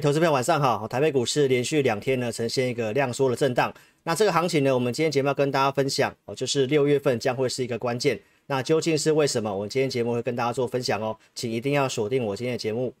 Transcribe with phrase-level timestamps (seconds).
[0.00, 3.72] 投资朋友晚上好，台北股市连续两天呢呈现一个量缩的震荡。
[4.04, 8.20] 那这个行情呢，我们今天节目要跟大家分享哦，就是六月份将会是一个关键。
[8.46, 9.52] 那究竟是为什么？
[9.52, 12.94] 我们今天节目会跟大家做分享哦，请一定要锁定我今天的节目。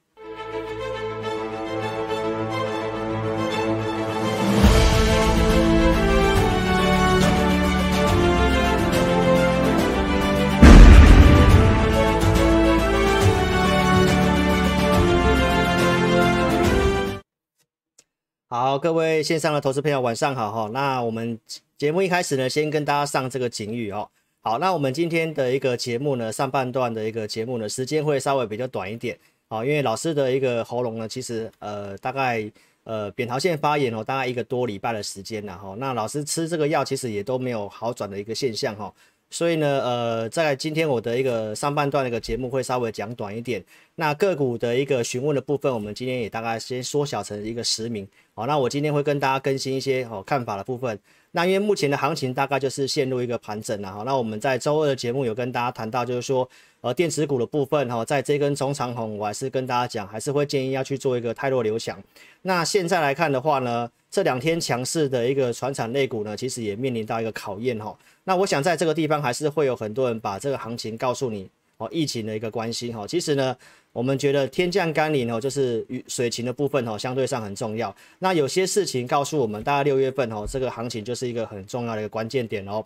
[18.50, 20.70] 好，各位线上的投资朋友，晚上好哈。
[20.72, 21.38] 那我们
[21.76, 24.08] 节目一开始呢，先跟大家上这个警语哦。
[24.40, 32.50] 好，那我们今天的一个节目呢，上半段的一个节目呢，时间会稍微比较短一点啊，因为老师的一个喉咙呢，其实呃大概
[32.84, 35.76] 呃扁桃腺发炎哦，大概一个多礼拜的时间了哈。
[35.78, 38.90] 那老师吃这个药，其实也都没有好转的一个现象哈。
[39.30, 43.62] 所以呢，呃，在今天我的一个上半段的一个节目会稍微讲短一点。
[43.94, 48.08] 那个股的一个询问的部分，我们今天也大概先缩小成一个十名。
[48.34, 50.98] 好，那我今天会跟大家更新一些哦看法的部分。
[51.32, 54.02] 那因为目前的行情大概就是陷入一个盘整了哈。
[54.04, 56.48] 那我们在周二的节目有跟大家谈到，就是说
[56.80, 62.02] 呃电子股的部分哈，在这根中长红，我还是跟大家讲，还是会建议要去做一个泰弱流强。
[62.42, 67.94] 那现在来看的话呢，这两天强势的一个船产类股呢，其实也面临到一个考验哈。
[68.28, 71.48] 那我想在这个地方还是会有很多人把这个行情告诉你
[71.78, 73.06] 哦，疫情的一个关系哈。
[73.06, 73.56] 其实呢，
[73.90, 77.96] 我们觉得天降甘霖哦，就是雨水情的部分哦，相对上很重要。
[78.18, 82.84] 那有些事情告诉我们，大概六月份哦，这个行情就是一个很重要的一个关键点哦。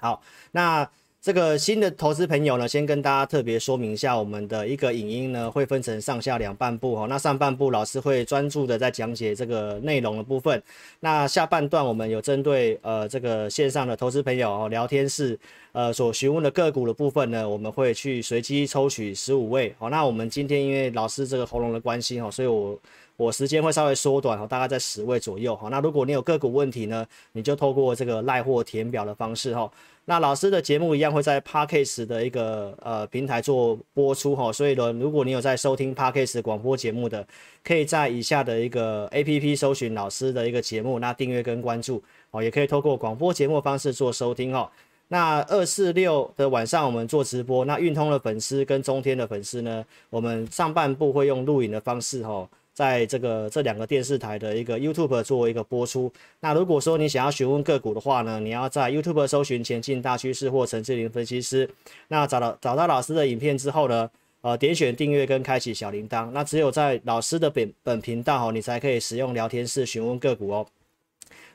[0.00, 0.90] 好，那。
[1.22, 7.06] 这个新的投资朋友呢，先跟大家特别说明一下，我们的一个影音呢会分成上下两半部哈。
[7.08, 10.60] 那上半部老师会专注的在讲解这个内容的部分，
[10.98, 15.38] 那下半段我们有针对呃这个线上的投资朋友哦聊天室
[15.70, 19.72] 呃所询问的个股的部分呢，我们会去随机抽取十五位。
[19.78, 22.76] 好，那我们今天因为老师这个喉咙的关系哈，所以我
[23.16, 25.68] 我时间会稍微缩短哈，大概在十位左右哈。
[25.68, 29.70] 那如果你有个股问题呢，你就透过这个赖货填表的方式哈。
[30.04, 37.24] 那老师的节目一样会在 Podcast 的一个呃平台做播出哈，所以呢，如果你有在收听 Podcast 广播节目的，
[37.62, 42.02] 可以在以下的一个 APP 搜寻老师的一个节目，那订阅跟关注
[42.32, 44.68] 哦，也可以透过广播节目方式做收听哈。
[45.06, 52.48] 那二四六的晚上我们做直播，那运通的粉丝跟中天的粉丝呢，我们上半部会用录影的方式哈。
[52.74, 56.12] 在这个这两个电视台的一个 YouTube 做一个播出。
[56.40, 61.68] 那如果说你想要询问个股的话呢，你要在 YouTube 搜寻前进大趋势或陈志霖分析师。
[62.08, 64.10] 那找到找到老师的影片之后呢，
[64.40, 66.30] 呃，点选订阅跟开启小铃铛。
[66.32, 70.66] 那只有在老师的本本频道哦，你才可以使用聊天室询问个股哦。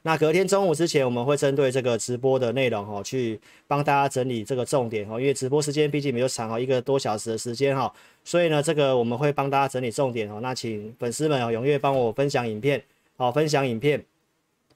[0.07, 3.37] 那隔天中午之前，我们会针对这个直播的内容哈，去
[3.67, 10.39] 帮大家整理这个重点哈，因为直播时间毕竟没有长哈，一个多小时的时间哈，所以呢，这个我们会帮大家整理重点哦。
[10.41, 12.81] 那请粉丝们哦踊跃帮我分享影片，
[13.17, 14.01] 好，分享影片。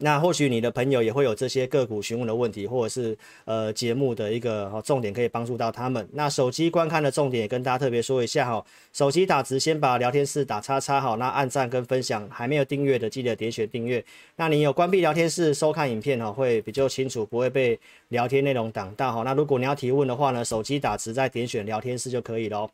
[0.03, 6.07] 那或许你的朋友也会有这些个股询问的问题，或者是呃节目的一个重点可以帮助到他们。
[6.13, 14.03] 那手机观看的重点也跟大家特别说一下哈，手机打直先把聊天室打叉叉好，那按赞跟分享，还没有订阅的记得点选订阅。
[14.37, 19.21] 那你有关闭聊天室收看影片哈，会比较清楚，不会被聊天内容挡到哈。
[19.23, 22.67] 那如果你要提问的话呢，手机打直再点选聊天室就可以喽。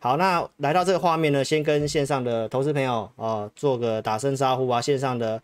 [0.00, 5.40] 好，那来到这个画面呢，先跟线上的投资朋友啊做个打声招呼啊，线上的。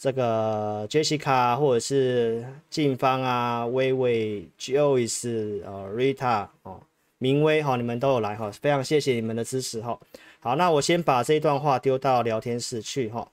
[0.00, 6.80] 这个 Jessica 或者是静芳啊、薇薇、Joyce 啊、Rita 哦、
[7.18, 10.00] 明威哈，你们都有来哈，非常谢谢你们的支持哈。
[10.38, 13.28] 好，那我先把这一段话丢到聊天室去哈。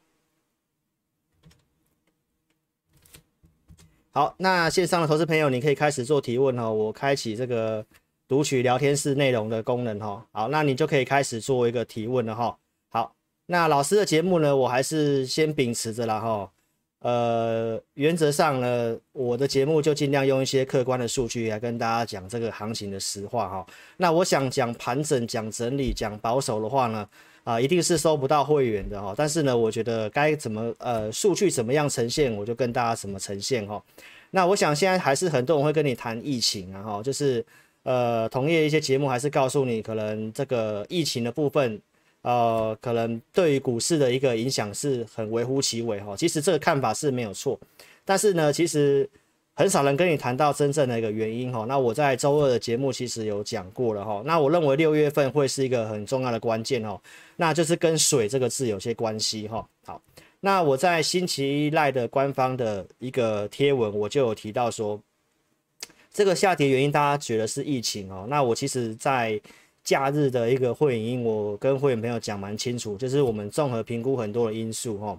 [4.11, 6.69] 好，那线上的投资朋友，你可以开始做提问哈。
[6.69, 7.85] 我开启这个
[8.27, 10.25] 读取聊天室内容的功能哈。
[10.33, 12.57] 好，那你就可以开始做一个提问了哈。
[12.89, 16.51] 好，那老师的节目呢，我还是先秉持着了哈。
[16.99, 23.65] 呃，原则上呢，我的节目就尽量用一些客观的数据来跟大家讲这个行情的实话哈。
[23.97, 27.07] 那我想讲盘整、讲整理、讲保守的话呢，
[27.43, 29.13] 啊、一定是收不到会员的哈。
[29.15, 33.81] 但是呢，我觉得该怎么呃数据怎么样呈现，我就跟大家怎么呈现哈。
[34.31, 37.45] 那我想现在还是很多人会跟你谈疫情啊哈，就是
[37.83, 41.79] 呃同业一些节目还是告诉你可能这个疫情的部分。
[42.27, 46.13] 呃，可能对于股市的一个影响是很微乎其微哈。
[46.13, 47.57] 其实这个看法是没有错，
[48.03, 49.09] 但是呢，其实
[49.53, 51.63] 很少人跟你谈到真正的一个原因哈。
[51.69, 54.21] 那我在周二的节目其实有讲过了哈。
[54.25, 56.99] 那我认为六月份会是一个很重要的关键哦，
[57.37, 59.65] 那就是跟水这个字有些关系哈。
[59.85, 60.01] 好，
[60.41, 65.01] 那我在星期一赖的官方的一个贴文，我就有提到说，
[66.11, 68.25] 这个下跌原因大家觉得是疫情哦。
[68.27, 69.39] 那我其实在
[69.87, 75.17] 假日的一个会影，我跟会员朋友讲蛮清楚，就是我们综合评估很多的因素哈。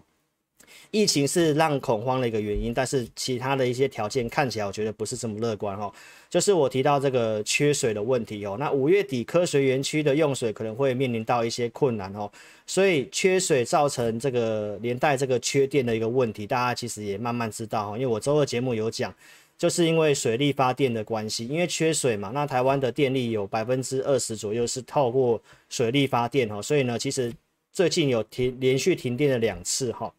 [0.91, 5.91] 疫情是让恐慌的一个原因，但是其他的一些条件看起来，我觉得不是这么乐观哈。
[6.29, 12.31] 就是我提到这个缺水的问题哦，那五月底科学园区的用水可能会面临到一些困难哦，
[12.67, 17.97] 所以缺水造成这个连带这个缺电的一个问题，大家其实也慢慢知道哈。
[17.97, 19.15] 因为我周二节目有讲，
[19.59, 27.33] 就是因为水力发电的关系，因为缺水嘛，那台湾的电力有百分之二十左右是透过水力发电哈，所以呢，其实
[27.73, 30.11] 最近有停连续停电了两次哈。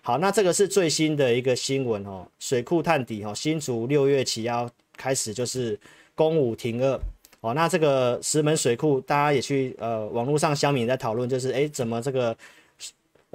[0.00, 5.78] 好，那这个是最新的一个新闻哦，水库探底哦，新竹六月起要开始就是
[6.14, 7.00] 供五停二
[7.40, 12.36] 哦，那这个石门水库大家也去呃网络上乡民在讨论，就是诶怎么这个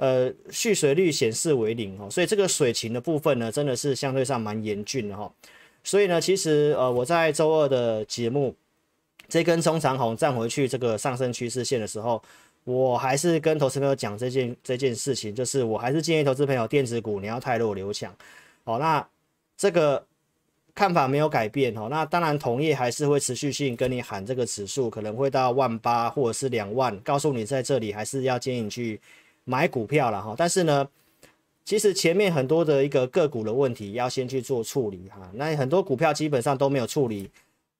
[0.00, 5.30] 呃蓄水率显示为零哦，所以这个水情的部分呢，真的是相对上蛮严峻的哈，
[5.84, 8.56] 所以呢，其实呃我在周二的节目
[9.28, 12.20] 这根中长红站回去这个上升趋势线的时候。
[12.64, 18.14] 我还是跟投资朋友讲这件这件事情，就是我还是建议投资朋友电子股你要太弱留强，
[18.64, 19.04] 好，那
[19.56, 20.06] 这个
[20.74, 21.88] 看法没有改变哦。
[21.90, 29.00] 那当然同业还是会持续性跟你喊这个指数可能会到万八或者是两万，告诉你在这里还是要建议你去
[29.50, 30.34] 买股票了哈。
[30.38, 30.86] 但是呢，
[31.64, 35.30] 其实前面很多的一个个股的问题要先去做处理哈。
[35.34, 37.28] 那很多股票基本上都没有处理。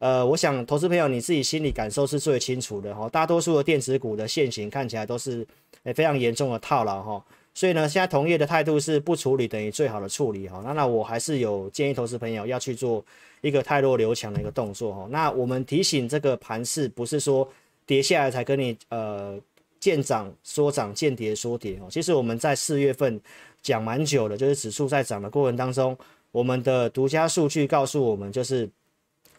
[0.00, 3.08] 呃，我想投资朋友你自己心里感受是最清楚的哈。
[3.08, 5.46] 大多数的电子股的现形看起来都是
[5.84, 10.62] 诶非常严重的套牢哈，所以呢，现在同业的态度是不处理等于最好的处理哈。
[10.64, 13.05] 那那我还是有建议投资朋友要去做
[13.43, 15.06] 一个太弱留强的一个动作哈。
[15.11, 17.46] 那我们提醒这个盘势不是说
[17.84, 19.38] 跌下来才跟你呃
[19.81, 21.88] 见涨说涨见跌说跌哦。
[21.91, 23.21] 其实我们在四月份
[23.61, 25.99] 讲蛮久了，就是指数在涨的过程当中，
[26.31, 28.71] 我们的独家数据告诉我们就是。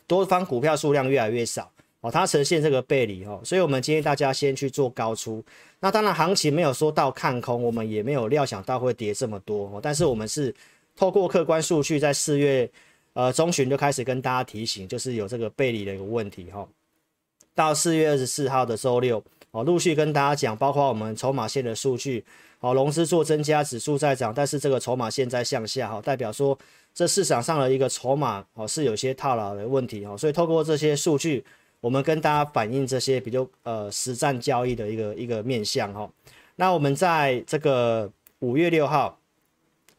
[0.07, 1.71] 多方股票数量越来越少
[2.01, 5.41] 哦，它呈现这个背离哦，所以我们建议大家先去做高出。
[5.79, 9.79] 那当然行情没有说到看空，我们也没有料想到会跌这么多哦。
[9.81, 10.53] 但是我们是
[10.97, 12.69] 透过客观数据，在四月
[13.13, 16.67] 呃中旬就开始跟大家提醒，就是有这个背离的一个问题哈。
[17.55, 22.23] 到四月二十四号的周六哦，陆续跟大家讲，包括我们筹码线的数据
[22.59, 26.57] 哦，融资做增加，指数在涨，但是这个筹码线在向下哈，代表说。
[26.93, 31.41] 这市场上的一个筹码哦，是有些套牢的问题哦，所以透过这些数据，
[31.79, 36.11] 我们跟大家反映这些比较呃实战交易的一个一个面向哈。
[36.57, 39.17] 那我们在这个五月六号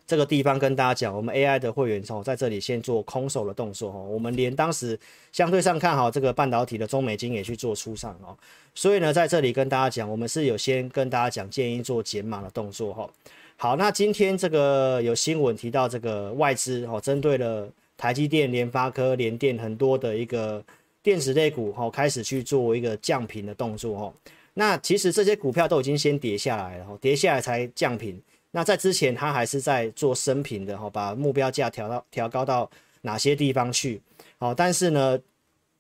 [0.07, 4.99] 这个地方跟大家讲，我们 AI 的会员从在这里先做空手的动作哈，我们连当时
[5.33, 8.37] 相对上看好这个半导体的中美金也去做出场哦，
[8.75, 13.09] 所以呢，在这里跟大家讲，我们是有先跟大家讲建议做减码的动作哈。
[13.57, 20.63] 好，那今天这个有新闻提到这个外资哦，针对了台积电、联发科、联电很多的一个
[21.03, 24.13] 电子类股哈，开始去做一个降频的动作哦。
[24.55, 28.21] 那其实这些股票都已经先跌下来了，跌下来才降频。
[28.53, 32.71] 那在之前他还是在做升评的哈，把目标价调到调高到
[33.01, 34.01] 哪些地方去？
[34.39, 35.19] 好，但是呢，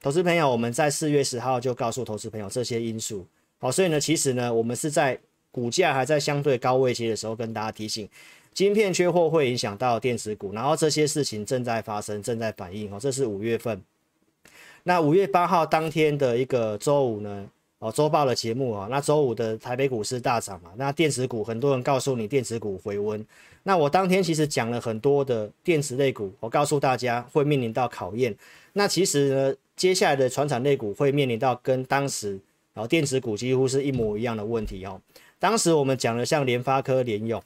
[0.00, 3.24] 投资朋友，我们在四月十号就告诉投资朋友这些因素。
[3.60, 5.16] 好，所以呢，其实呢，我们是在。
[5.54, 8.08] 股价还在相对高位阶的时候，跟大家提醒，
[8.54, 12.98] 晶片缺货会影响到电子股，然后这些事情正在发生，正在反应哦。
[12.98, 13.78] 这是五月份。
[14.84, 17.46] 那五月八号当天的一个周五呢，
[17.82, 23.26] 哦，周报的节目啊，那周五的台北股市大涨嘛，那电子股很多人告诉你电子股回温，
[23.64, 28.32] 那我当天其实讲了很多的电子类股，我告诉大家会面临到考验。
[28.74, 32.38] 那其实呢，接下来的传产类股会面临到跟当时
[32.74, 35.00] 哦电子股几乎是一模一样的问题哦。
[35.40, 37.42] 当时我们讲了像联发科、联咏，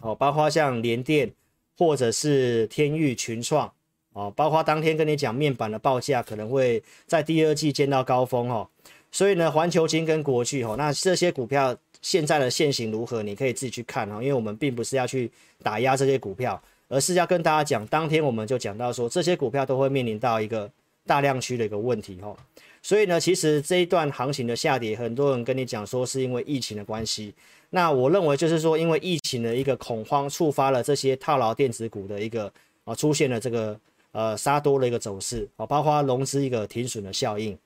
[0.00, 1.28] 哦，包括像联电
[1.76, 3.72] 或者是天钰、群创，
[4.12, 8.68] 哦，包括当天跟你讲面板的报价可能会在第二季见到高峰哦，
[9.12, 15.30] 所以呢，环球金跟国巨哦，那这些股票现在的现形如何，你可以自己去看哦，因为我们并不是要去
[15.62, 20.70] 打压这些股票，而是要跟大家讲，当天我们就讲到说，这些股票都会面临到一个
[21.06, 22.36] 大量区的一个问题哦。
[22.82, 27.34] 所以呢，其实这一段行情的下跌，很多人跟你讲说是因为疫情的关系。
[27.70, 32.50] 那我认为就是说，因为疫情的一个恐慌，触发了这些套牢电子股的一个
[32.84, 33.78] 啊出现了这个
[34.12, 37.58] 呃杀多的一个走势啊，包括融资一个停损的效应。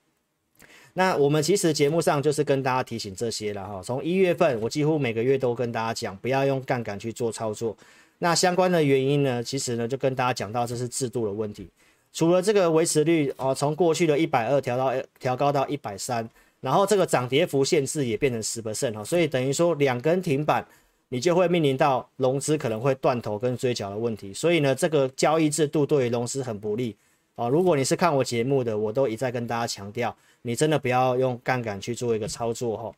[0.97, 3.81] 那我们其实节目上就是跟大家提醒这些了哈。
[3.83, 7.75] 从一月份，我几乎每个月都跟大家讲，不要用杠杆去做操作。
[8.19, 11.67] 那相关的原因呢，其实呢就跟大家讲到，这是制度的问题。
[12.13, 16.27] 除了这个维持率哦，从过去的一百二调到调高到一百三，
[16.61, 20.65] 然后这个涨跌幅限制也变成十 percent 哈，所以等于说两根停板，
[21.09, 24.33] 你就会面临到融资可能会断头跟追缴的问题。
[24.33, 26.95] 所以呢，这个交易制度对于融资很不利
[27.35, 32.91] 啊，如果你是看我节目的，我都一再跟大家强调，你真的不要用杠杆去做一个操作哈。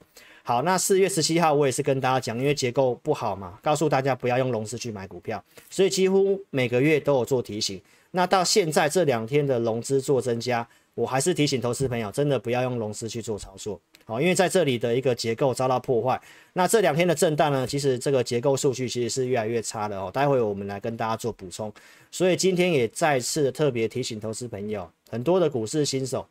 [0.44, 7.82] 好，那四月十七号我也是跟大家讲，因为结构不好嘛，告诉大家不要用融资去买股票，所以几乎每个月都有做提醒。
[8.12, 13.79] 那到现在这两天的融资做增加，我还是提醒投资朋友，真的不要用融资去做操作。
[14.08, 16.20] 好，因为在这里的一个结构遭到破坏。
[16.54, 20.10] 那这两天的震荡呢，其实这个结构数据其实是越来越差的哦。
[20.10, 21.72] 待会我们来跟大家做补充。
[22.10, 26.26] 所以今天也再次特别提醒投资朋友，很多的股市新手。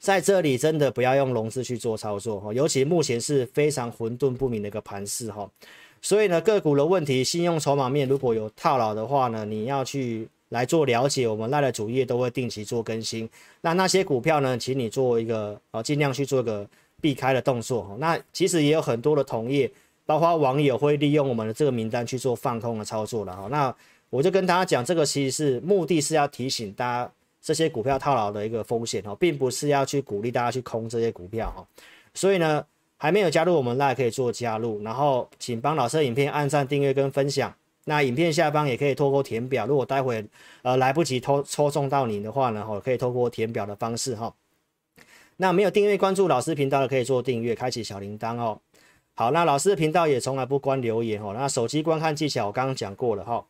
[0.00, 5.48] 在这里真的不要用融资去做操作哈，尤其目前是非常混沌不明的一个盘势哈，
[6.02, 13.28] 所以呢，个股的问题，信用筹码面如果有套牢的话呢，你要去来做了解，我们赖的主页都会定期做更新。
[13.60, 16.68] 那那些股票呢，请你做一个呃尽量去做一个
[17.00, 17.96] 避开的动作。
[17.98, 19.70] 那其实也有很多的同业，
[20.06, 23.48] 包括网友会利用我们的这个名单去做放空的操作了哈。
[23.50, 23.74] 那
[24.10, 27.12] 我就跟大家讲，这个其实是目的是要提醒大家。
[27.40, 31.64] 这些股票套牢的一个风险哦，并不是要去鼓励大家去空这些股票哈，
[32.12, 32.62] 所以呢，
[32.98, 37.54] 还没有加入我们，大家可以做加入，然后请帮老师影片按赞、订阅跟分享。
[37.88, 40.24] 那影片下方也可以透过填表，如果待会
[40.62, 44.34] 呃来不及抽抽中到你的话呢，哈，可以透过填表的方式哈。
[45.38, 48.60] 那没有订阅关注老师频道的，可以做订阅，开启小铃铛哦。
[49.14, 51.32] 好，那老师的频道也从来不关留言哦。
[51.34, 53.44] 那手机观看技巧我刚刚讲过了哈。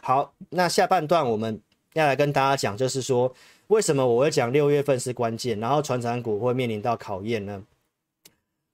[0.00, 1.60] 好，那下半段我们。
[1.94, 3.34] 要来跟大家讲，就是说
[3.68, 7.62] 为什么我会讲六月份是关键，然后传产股会面临到考验呢？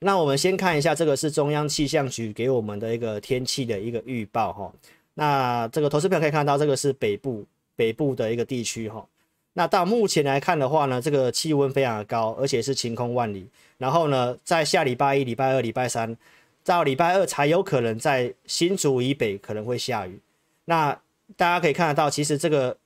[0.02, 4.73] 那我们先看一下，这个是中央气象局给我们的一个天气的一个预报哈。
[5.14, 7.44] 那这个投资票可以看到，这个是北部
[7.76, 9.06] 北部的一个地区哈。
[9.54, 13.47] 那到目前来看的话呢，这个气温非常的高，而且是晴空万里。
[13.78, 16.16] 然后呢，在下礼拜一、礼拜二、礼拜三
[16.64, 20.21] 到礼拜二才有可能在新竹以北可能会下雨。
[20.64, 20.92] 那
[21.37, 22.76] 大家可以看得到，其实这个。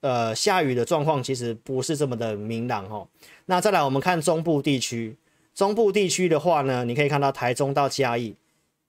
[0.00, 3.08] 呃，下雨的状况其实不是这么的明朗哈。
[3.46, 5.16] 那再来，我们看中部地区，
[5.54, 8.34] 中部地区的话呢，你可以看到台中到嘉义，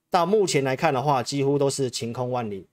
[0.10, 2.66] 到目前来看的话，几乎都是晴空万里，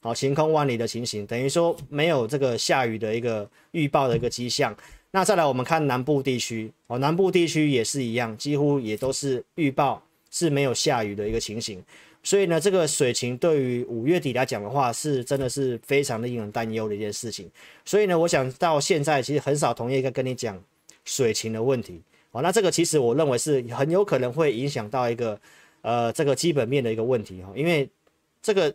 [0.00, 4.76] 好，晴空万里的情形，等于说没有这个下雨的一个预报的一个迹象。
[5.10, 11.82] 那再来，我们看南部地区，哦，南部地区也是一样，几乎也都是预报是没有下雨的一个情形。
[12.22, 17.50] 所以呢，这个水情对于五月底来讲的话，是真的是非常的令人担忧的一件事情。
[17.84, 20.62] 所以呢，我想到现在其实很少同业在跟你讲
[21.04, 22.00] 水情的问题。
[22.32, 25.40] 哦，那这个其实我认为是很有可能会影响到一个
[25.82, 27.88] 呃这个基本面的一个问题哈，因为
[28.40, 28.72] 这个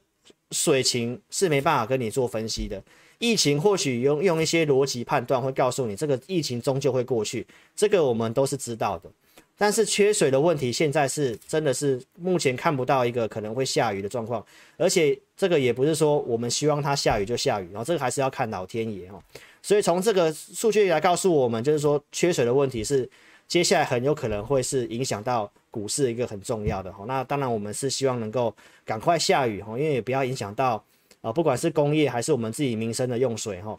[0.52, 2.84] 水情是没办法跟你做分析的。
[3.18, 9.10] 疫情或许用用一些逻辑判断会告诉你，这个疫情终究会过去，这个我们都是知道的。
[9.58, 14.46] 但是缺水的问题现在是真的是目前看不到一个可能会下雨的状况，
[14.76, 19.24] 而且这个也不是说我们希望它下雨就下雨，然后这个还是要看老天爷哦。
[19.62, 23.10] 所以从这个数据来告诉我们，就是说缺水的问题是
[23.48, 27.06] 接下来很有可能会是影响到股市一个很重要的哈。
[27.08, 30.84] 那当然我们是希望能够赶快下雨哈，因为也不要影响到
[31.22, 33.78] 啊，不管是工业还是我们自己民生的用水哈。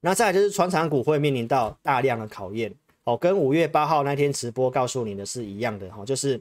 [0.00, 2.72] 那再来就是船厂股会面临到大量的考验。
[3.04, 6.40] 哦，跟五月八号那天直播告诉你的是一样的哈，就是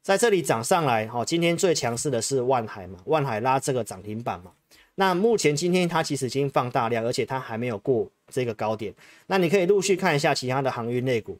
[0.00, 1.24] 在这里涨上来哈。
[1.24, 4.52] 今天最强势的是万海嘛，万海拉这个涨停板嘛。
[4.94, 8.94] 那目前今天它其实已经放大量，而且它还没有过这个高点。
[9.26, 11.36] 那你可以陆续看一下其他的航运类股，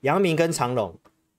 [0.00, 0.94] 阳明跟长荣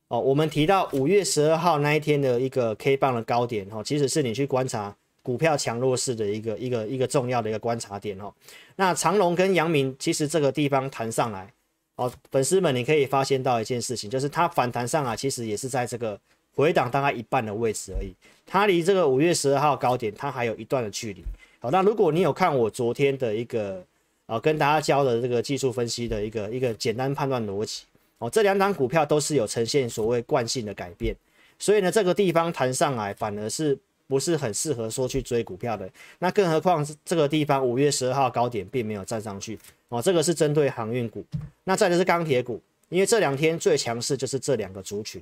[0.07, 0.19] 哦。
[0.19, 8.33] 我们提到五月十二号那一天的一个 K 棒的高点哈，其实是你去观察股票强弱势的一个一个一个重要的一个观察点哦。
[8.75, 11.51] 那长荣跟阳明其实这个地方弹上来。
[11.97, 16.19] 哦，粉丝们，你可以发现到一件事情，就是它反弹上来，其实也是在这个
[16.55, 18.11] 回档大概一半的位置而已。
[18.45, 21.21] 它离这个五月十二号高点，它还有一段的距离。
[21.59, 23.83] 好，那如果你有看我昨天的一个
[24.25, 27.83] 呃跟大家教的这个技术分析的一个一个简单判断逻辑，
[28.21, 31.15] 哦，这两档股票都是有呈现所谓惯性的改变，
[31.57, 33.75] 所以呢，这个地方弹上来反而是
[34.05, 35.89] 不是很适合说去追股票的。
[36.19, 39.57] 那更何况是这个地方五月十二号高点并没有站上去。
[39.89, 41.25] 哦，这个是针对航运股，
[41.63, 45.19] 那再就是钢铁股，因为这两天最强势就是这两个族群。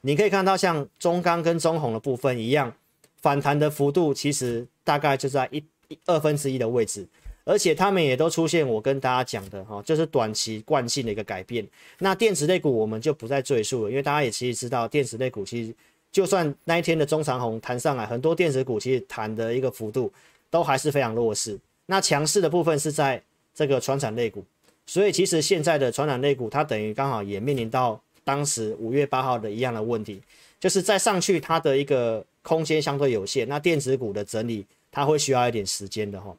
[0.00, 2.74] 你可以看到，像中钢跟中红的部分一样，
[3.20, 5.62] 反弹的幅度其实大概就在一
[6.06, 7.06] 二分之一的位置，
[7.44, 11.66] 而且他们也都出现我跟大家讲的哈，就是短期惯性的一个改变。
[11.98, 15.74] 那电子类股我们就不再赘述了，因为大家也其实知道，电子类股其实
[16.10, 20.12] 就算那一天的中长红弹上来，很多电子股其实弹的一个幅度
[20.50, 21.58] 都还是非常弱势。
[21.86, 23.22] 那强势的部分是在。
[23.54, 24.42] 这个传产类股，
[24.86, 30.22] 所以其实现在的传产类股，它等于刚好也面临到当时五月八号的一样的问题，
[30.58, 33.46] 就是再上去它的一个空间相对有限。
[33.46, 36.34] 那电子股的整理，它会需要一点时间的哈。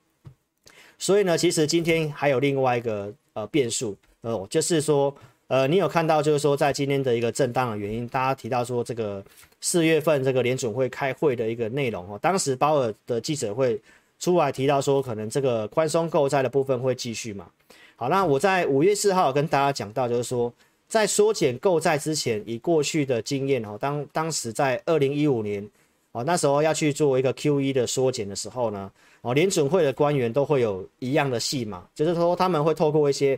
[1.04, 5.14] 所以呢，其实今天还有另外一个呃变数哦，就是说
[5.50, 9.22] 呃，你有看到就是说在今天的一个震荡的原因，大家提到说这个
[9.60, 13.78] 四月份这个联准会开会的一个内容哦，当时鲍尔的记者会
[14.18, 17.50] 出来提到说，可能这个宽松购债的部分会继续嘛。
[17.98, 20.54] 好，那我在五月四号跟大家讲到，就是说
[20.88, 25.70] 在缩减购债之前，以过去的经验哦，当当时在二零一五年
[26.14, 28.90] 哦，那时候要去做一个 QE 的缩减的时候呢，
[29.24, 33.38] 哦，联准会的官员都会有一样的戏码，就是说他们会透过一些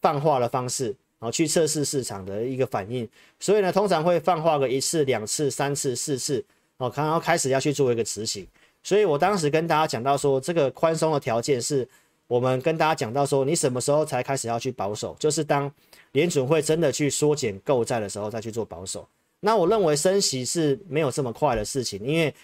[0.00, 3.08] 放话的方式，哦，去测试市场的一个反应，
[3.40, 6.44] 所以呢，通常会放话个一次、两次、三次、四次，
[6.76, 8.46] 哦，然后开始要去做一个执行。
[8.82, 11.88] 所以我当时跟大家讲到说，这个宽松的条件是。
[12.26, 15.14] 我们跟大家讲到说，你什么时候才开始要去保守？
[15.18, 15.70] 就是当
[16.12, 19.06] 联准会真的去缩减购债的时候，再去做保守。
[19.40, 22.34] 那我认为升息是没有这么快的事情，因为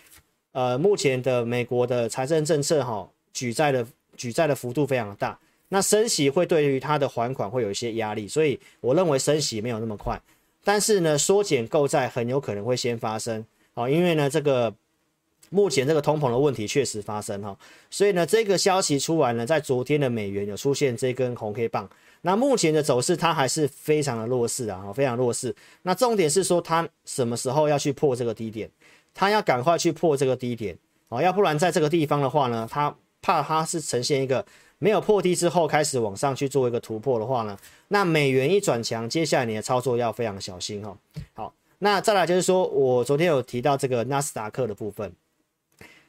[0.52, 5.38] 呃，目前的美国的财政政策哈，举债的举债的幅度非常大，
[5.68, 10.20] 那升息会对于它的还款会有一些压力，所以我认为升息没有那么快。
[10.64, 14.74] 但是呢，缩减购债很有可能会先发生啊，因为呢这个。
[15.52, 17.58] 目前这个通膨的问题确实发生哈，
[17.90, 21.90] 所以呢，这个消息出来呢，在昨天的美元有出现这根红 K 棒，
[22.20, 25.52] 那目前的走势它还是非常的弱势啊，非常弱势。
[25.82, 28.70] 那重点是说它什么时候要去破这个低点，
[29.14, 30.76] 它要赶快去破这个低点
[31.08, 34.44] 哦，要不然在这个地方的话呢，它怕它是呈现一个
[34.78, 40.96] 没有破低之后开始往上去做一个突破的话呢，那美元一转强，接下来你的操作要非常小心哈。
[41.34, 45.12] 好，那再来就是说我昨天有提到这个纳斯达克的部分。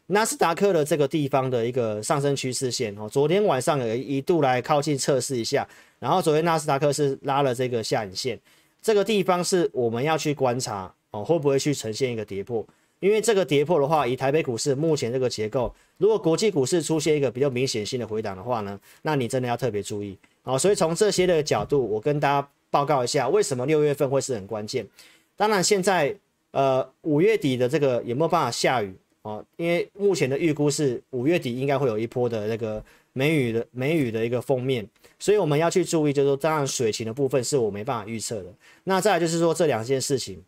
[0.08, 5.66] 纳斯达克的这个地方的一个上升趋势线哦，昨天晚上有一度来靠近测试一下，
[6.00, 8.38] 然后昨天纳斯达克是拉了这个下影线，
[8.82, 12.66] 这个地方是我们要去观察哦，会不会去呈现一个跌破？
[13.02, 20.58] 因为这个跌破的话，以台北股市目前这个结构，如果国际股市出现一个比较明显性的回档的话呢，那你真的要特别注意哦。
[20.58, 24.88] 所以从这些的角度，我跟大家报告一下，为什么六月份会是很关键。
[25.36, 26.16] 当然，现在
[26.52, 28.96] 呃五月底的这个有没有办法下雨？
[29.24, 34.88] 哦，因为目前的预估是五月底应该会有一波的那个梅雨的梅雨的一个封面，
[35.20, 38.52] 所以我们要去注意，就是说当然水情的部分是我没办法预测的。
[38.86, 40.44] 那再来就是说这两件事情，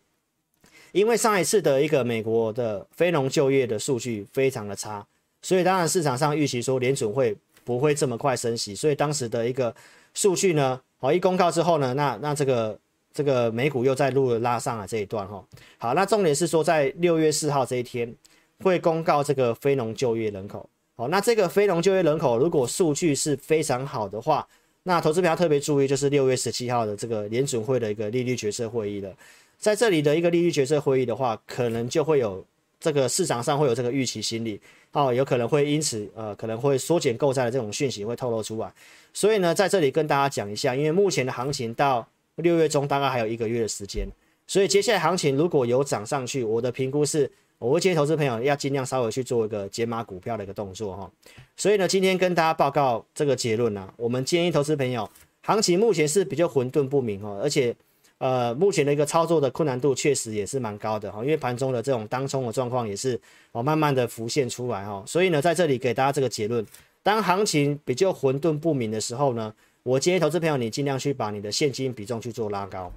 [0.94, 5.06] 因为上一次的一个美国的非农就业的数据非常的差，
[5.42, 9.76] 所以当然市场上预期说联准会不会这么快升息，所以当时的一个
[10.14, 12.80] 数据呢，好一公告之后呢，那那这个
[13.14, 15.44] 这个美股又再度拉上了这一段哈。
[15.78, 18.16] 好，那重点是说在六月四号这一天。
[18.62, 24.48] 会公告这个非农就业人口，好，那这个非农就业人口如果数据是非常好的话，
[24.84, 29.12] 那投资朋友要特别注意，就是六月十七号的这个联准会的一个利率决策会议了，
[29.64, 32.46] 在这里的一个利率决策会议的话，可能就会有
[32.82, 34.60] 这个市场上会有这个预期心理，
[34.92, 38.70] 哦，有可能会因此呃可能会缩减购债的这种讯息会透露出来，
[39.14, 44.06] 所以呢，在这里跟大家讲一下，因为目前的行情到六月中大概还有一个月的时间，
[44.46, 47.32] 所以接下来行情如果有涨上去，我的评估是。
[47.60, 51.10] 我会建议投资朋友要尽量稍微去做一个解码股票的一个动作哈，
[51.56, 55.10] 所以呢，今天跟大家报告这个结论呢、啊，我们建议投资朋友，
[55.44, 57.74] 行情目前是比较混沌不明哦，而且
[58.24, 63.20] 呃，目前的一个操作的困难度确实也是蛮高的哈，因为盘中的这种当冲的状况也是
[63.52, 66.66] 哦慢慢的浮现出来哈，所以呢，在这里给大家这个结论，
[67.04, 72.90] 当行情比较混沌不明的时候呢，我建议投资朋友你尽量去把你的现金比重去做拉高。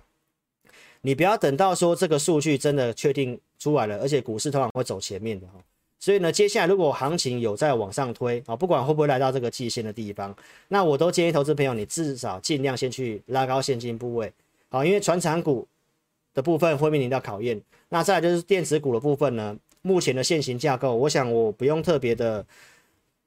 [1.01, 5.55] 你不要等到说这个数据真的确定出来了，而且股市通常会走前面的哈，
[5.99, 10.33] 所以呢，接下来如果行情有在往上推啊，不管会不会来到这个季线的地方，
[10.69, 14.33] 那我都建议投资朋友你至少尽量先去拉高现金部位，
[14.69, 15.67] 好，因为船产股
[16.35, 17.61] 的部分会面临到考验。
[17.89, 22.45] 那再来就是电子股的部分呢，目前的线型架构，我想我不用特别的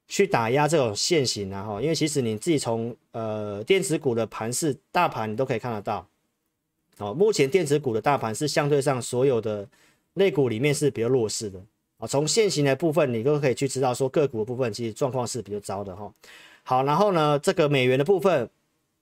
[0.07, 6.05] 去打压这种线型啊哈，因为其实你自己从呃电子股的盘势大盘你都可以看得到。
[6.97, 9.65] 哦，目前电子股的大盘是相对上所有的
[10.15, 11.57] 类股里面是比较弱势的
[11.97, 12.05] 啊。
[12.05, 16.13] 从现行的部分，你都可以去知道说个股的部分其实状况是比较糟的哈。
[16.63, 18.49] 好，然后呢，这个美元的部分，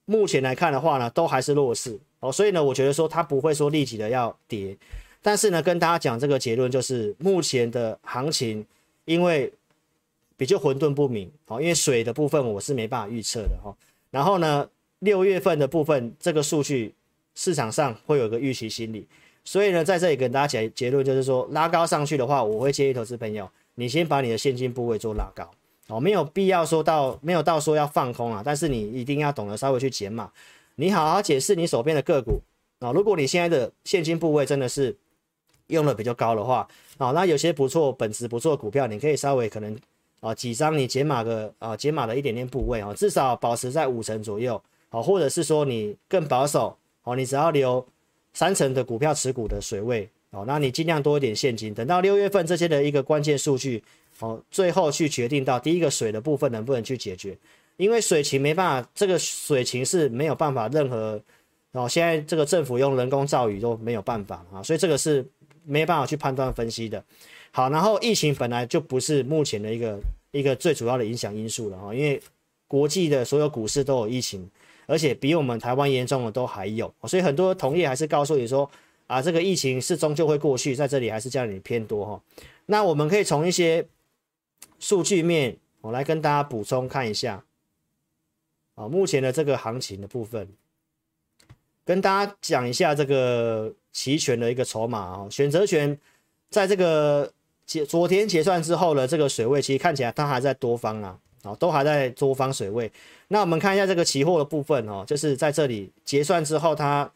[0.08, 2.32] 目前来看的话呢，都还是弱势哦。
[2.32, 4.76] 所以呢，我觉得说它不会说立即的要跌，
[5.22, 8.65] 但是呢，跟大家讲这个结论就是，目前的行情
[9.06, 9.54] 因为
[10.36, 13.72] 比较混沌不明哦，因为水的部分我是没办法预测的哈。
[14.10, 14.67] 然后呢，
[15.00, 16.96] 六月份的部分这个数据。
[17.39, 19.08] 市场上会有个预期心理，
[19.46, 25.48] 所以呢，在这里跟大家结结论就是说，拉高上去的话，我会建议投资朋友，你先把你的现金部位做拉高，
[25.88, 30.30] 哦，没有必要说到没有到说要放空啊，但是你一定要懂得稍微去减码，
[30.76, 32.41] 你好好解释你手边的个股
[32.80, 34.95] 啊，如果你现在的现金部位真的是
[35.67, 39.78] 用的比较高的话，啊，那有些不错本质不错的股票，你可以稍微可能
[40.19, 47.86] 啊几张你减码个啊减码的一点点部位啊，至少保持在五成左右，好，或者是说你更保守，哦，你只要留
[48.34, 53.84] 三成的股票持股的水位，哦，那你尽量多一点现金，等到六月份这些的一个关键数据，
[54.19, 57.38] 好，最后去决定到第一个水的部分能不能去解决，
[57.77, 61.21] 因为水情没办法，这个水情是没有办法任何，
[61.71, 65.23] 然哦，现在这个政府用人工造雨都没有办法啊，所以这个是
[65.63, 67.03] 没办法去判断分析的。
[67.51, 69.99] 好，然后疫情本来就不是目前的一个
[70.32, 72.19] 一个最主要的影响因素了哈，因为
[72.67, 74.49] 国际的所有股市都有疫情，
[74.88, 78.69] 而且比我们台湾严重的都还有，所以很多同业还是告诉你说
[79.06, 82.21] 啊，这个疫情是终究会过去，在这里还是叫你偏多哈。
[82.65, 83.86] 那我们可以从一些
[84.80, 87.44] 数据面，我来跟大家补充看一下
[88.76, 90.48] 啊，目前的这个行情的部分，
[91.86, 95.98] 跟大家讲一下这个期权的一个筹码啊，选择权
[96.50, 97.32] 在这个。
[97.68, 102.90] 结昨天结算之后呢，这个水位其实看起来它还在多方啊，啊，都还在多方水位。
[103.28, 107.12] 那我们看一下这个期货的部分哦，就是在这里结算之后，它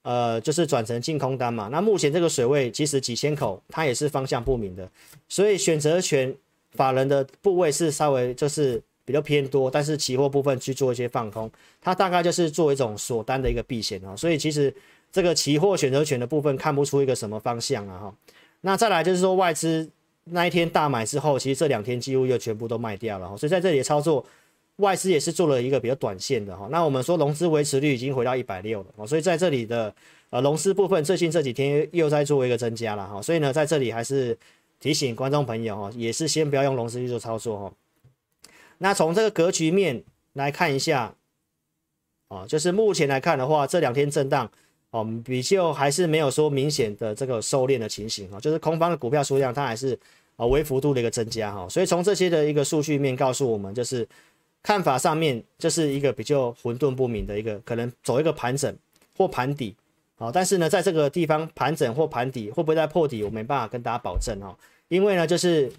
[0.00, 1.68] 呃就是转成净空单嘛。
[1.68, 4.90] 那目前这个水位其实几千口，它也是方向不明的，
[5.28, 6.34] 所以选择权
[6.72, 14.14] 法人的部位是稍微就是比较偏多，但是期货部分去做一些放空，它大概就是做一种锁单的一个避险啊。
[14.14, 14.72] 所以其实
[15.10, 18.14] 这个期货选择权的部分看不出一个什么方向啊哈。
[18.60, 19.88] 那再来就是说外资
[20.24, 24.24] 那一天大买之后，其实这两天几乎又全部都卖掉了，所以在这里的操作，
[24.76, 26.68] 外资也是做了一个比较短线的哈。
[26.70, 29.92] 那我们说融资维持率已经回到一百六了，所以在这里的
[30.28, 33.20] 呃融资部分，最近这几天又在做一个增加了哈。
[33.20, 34.38] 所以呢，在这里还是
[34.80, 37.72] 提醒观众朋友哈，也是先不要用融资去做操作哈。
[38.78, 41.14] 那从这个格局面来看一下，
[42.28, 44.50] 啊，就是目前来看的话，这两天震荡。
[44.92, 49.96] 哦，比较还是没有说明显的这个收敛的情形哈，就是空方的股票数量它还是
[50.34, 54.04] 啊微幅度的一个增加哈，所以从这些的一个数据面告诉我们，就是
[54.64, 58.76] 看法上面就是一个比较混沌不明的一个，可能走一个盘整
[59.16, 59.76] 或盘底
[60.20, 64.56] 好，但是呢，在这个地方盘整或盘底会不会再破底，我没办法跟大家保证哈，
[64.88, 65.72] 因为呢就是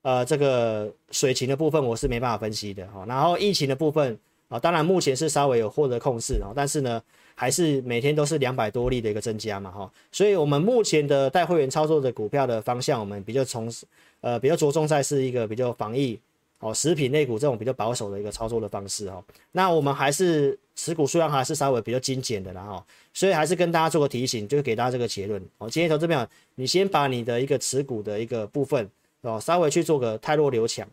[0.00, 7.00] 呃这个水情的部分我是没办法分析的哈，然后疫情的部分啊，当然目前是稍微有获得控制啊，但是呢。
[7.34, 13.72] 还是每天都是两百多例的一个增加嘛，哈，所以我们目前的带会员操作的股票的方向，我们比较从
[14.20, 16.20] 呃比较着重在是一个比较防疫
[16.62, 19.22] 哦，食品类股这种比较保守的一个操作的方式哈。
[19.50, 25.68] 那我们还是持股数量还是稍微比较精简的啦哈，所以还是跟大家做个提醒，就是给大家这个结论哦。
[25.68, 28.88] 今天投资朋友，你先把你的一个持股的一个部分
[29.22, 30.88] 哦，稍微去做个太弱留强。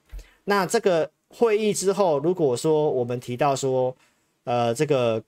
[0.46, 3.96] 那这个会议之后，如果说我们提到说
[4.46, 5.24] 呃这个。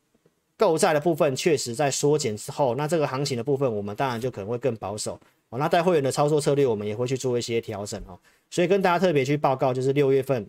[0.58, 5.58] 购债的部分确实在缩减之后，那这个行情的部分，我们当然就可能会更保守哦。
[5.58, 8.16] 那带会员的操作策略，我们也会去做一些调整哦。
[8.52, 10.48] 所以跟大家特别去报告，就是六月份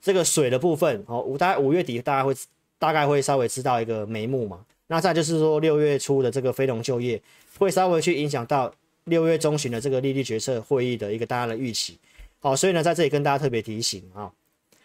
[0.00, 2.34] 这个水的部分哦，五大概五月底大概会
[2.80, 4.64] 大概会稍微知道一个眉目嘛。
[4.88, 7.20] 那再就是说六月初的这个非农就业
[7.58, 8.72] 会稍微去影响到
[9.04, 11.98] 六月中旬的这个利率决策会议的一个大家的预期。
[12.40, 14.32] 好，所以呢，在这里跟大家特别提醒啊。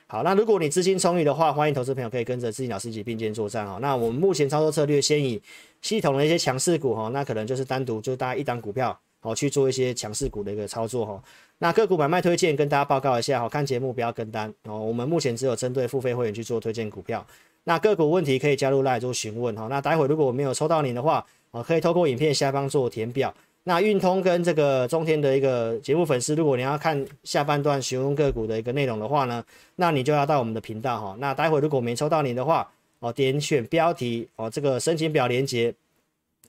[0.07, 3.79] 好，那如果你资金充裕的话，欢迎投资朋友可以跟着志颖老师一起并肩作战哈。
[3.81, 5.41] 那我们目前操作策略先以
[5.81, 11.23] 系统的一些强势股哈，那可能就是单独就大家一档股票好去做一些强势股的一个操作哈。
[11.59, 14.77] 那个股买卖推荐跟大家报告一下哈，看节目不要跟单哦。
[14.77, 17.25] 我们目前只有针对付费会员去做推荐股票。
[17.63, 19.67] 那个股问题可以加入 LINE 做询问哈。
[19.69, 23.33] 那待会如果我没有抽到您的话，啊，可以透过影片下方做填表。
[23.63, 29.41] 那运通跟这个中天的一个节目粉丝，如果你要看下半段询问个股的一个内容的话呢，
[29.77, 31.15] 那你就要到我们的频道哈。
[31.19, 35.73] 那待会如果没抽到你的话，哦，点选标题哦，这个申请表连接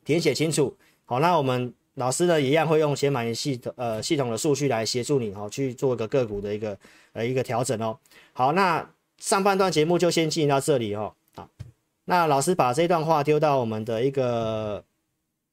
[0.04, 0.74] 填写清楚。
[1.04, 6.76] 好，那我们老师呢一样会用解码系统呃系统的数据来协助你哈，去做一个个股的一个
[7.12, 7.96] 呃一个调整哦。
[8.33, 11.12] 好，那上半段节目就先进行到这里哦。
[11.35, 11.48] 好，
[12.04, 14.85] 那老师把这段话丢到我们的一个。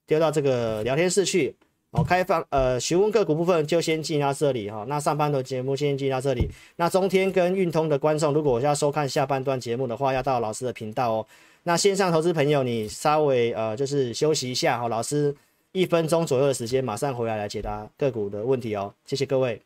[0.08, 1.56] 丢到这个聊天室去，
[1.94, 4.84] 好，开放呃询问个股部分就先进到这里哈。
[4.90, 6.50] 那上半段节目先进到这里。
[6.76, 11.28] 那中天跟运通的观众，如果我要收看下半段节目的话，要到老师的频道哦。
[11.64, 15.34] 那线上投资朋友，你稍微呃就是休息一下哈，老师
[15.74, 18.94] 一分钟左右的时间，马上回来来解答个股的问题哦。
[19.06, 19.62] 谢谢各位。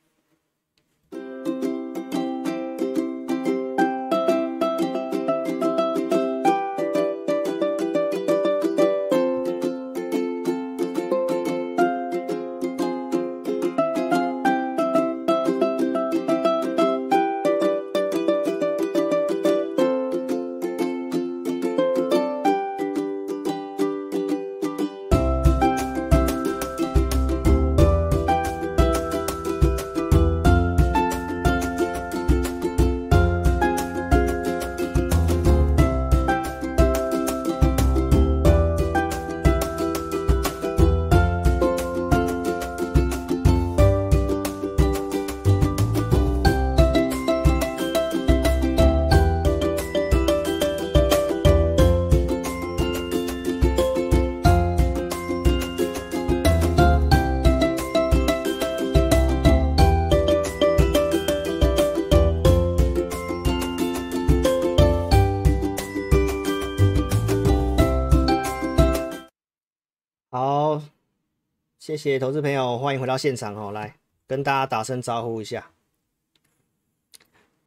[71.97, 73.95] 谢谢投资朋友，欢迎回到现场哦，来
[74.27, 75.71] 跟大家打声招呼一下。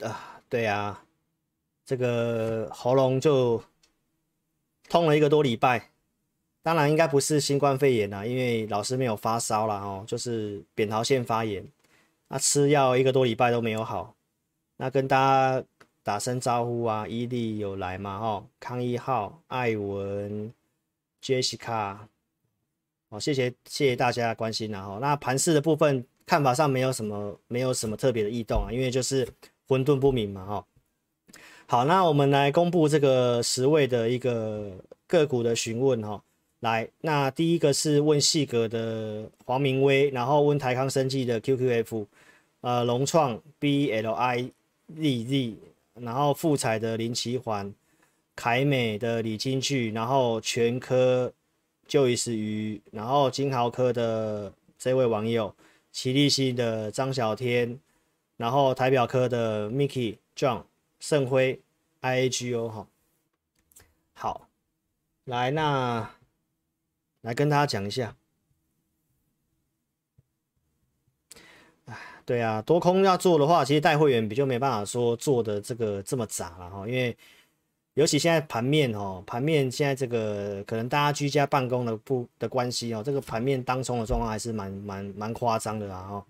[0.00, 1.02] 啊，对啊，
[1.86, 3.62] 这个喉咙就
[4.90, 5.90] 痛了一个多礼拜，
[6.62, 11.66] 当然应该不是新冠肺炎啦，因为老师没有发烧啦哦，就是扁桃腺发炎，
[12.28, 14.14] 那吃药一个多礼拜都没有好，
[14.76, 15.64] 那跟大家
[16.02, 18.18] 打声招呼啊，伊利有来吗？
[18.18, 20.52] 哦，康一号、艾文、
[21.22, 21.96] Jessica，
[23.08, 29.28] 哦，谢谢谢谢大家关心啦哈，那盘势的部分看法上没有什么没有什么特别的异动啊，因为就是。
[29.70, 30.66] 混沌不明嘛，哈，
[31.66, 34.72] 好，那我们来公布这个十位的一个
[35.06, 36.24] 个股的询问，哈，
[36.60, 42.06] 来，那第一个是问细格的黄明威，然后问台康生技的 QQF，
[42.62, 45.54] 呃，龙创 BLIZZ，
[45.96, 47.70] 然后富彩的林奇环，
[48.34, 51.30] 凯美的李金巨，然后全科
[51.88, 55.52] 就一时鱼，然后金豪科的这位网友，
[55.90, 57.80] 奇力新的张小天。
[58.36, 60.62] 然后台表科的 Mickey John
[61.00, 61.60] 盛辉
[62.02, 62.86] IAGO 哈，
[64.14, 64.48] 好，
[65.24, 66.08] 来那
[67.22, 68.14] 来跟大家讲一下，
[72.24, 77.18] 对啊，多空要做的话，其实带会员比较没办法说做的这个这么杂了哈，因为
[77.98, 86.24] 尤其现在盘面哦，盘面现在这个可能大家居家办公的不的关系哦，这个盘面当冲的状况还是蛮蛮蛮夸张的啦哈。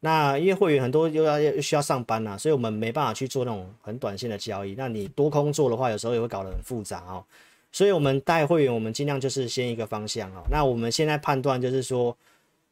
[0.00, 4.74] 那因为会员很多又要又需要上班呐、啊，所以我们没办法去做那种很短线的交易。
[4.74, 7.24] 那你多空做的话，有时候也会搞得很复杂哦。
[7.72, 10.44] 所以我们带会员，我们尽量就是先一个方向哦。
[10.50, 12.14] 那我们现在判断就是说，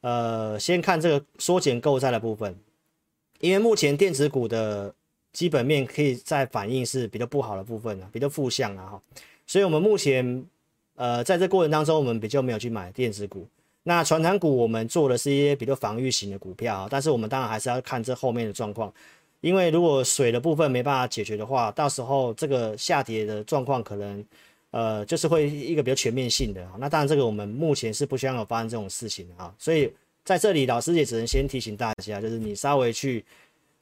[0.03, 2.55] 呃，先看这个缩减购债的部分，
[3.41, 4.95] 因为目前电子股的
[5.35, 9.03] 基本面可以在反映是比较不好的部分啊，比较负向啊哈。
[9.47, 10.43] 所以我们目前
[10.97, 13.47] 呃在这过程当中，我们比较没有去买电子股。
[13.87, 18.91] 那传产股我们做的是一些比较防御型的股票啊，但是我们当然还是要看这后面的状况，
[19.43, 24.25] 因为如果水的部分没办法解决的话，到时候这个下跌的状况可能，
[24.71, 26.67] 呃，就是会一个比较全面性的。
[26.79, 29.93] 那当然这个我们目前是不希望有发生这种事情的啊，所以
[30.25, 33.23] 在这里老师也只能先提醒大家，就是你稍微去，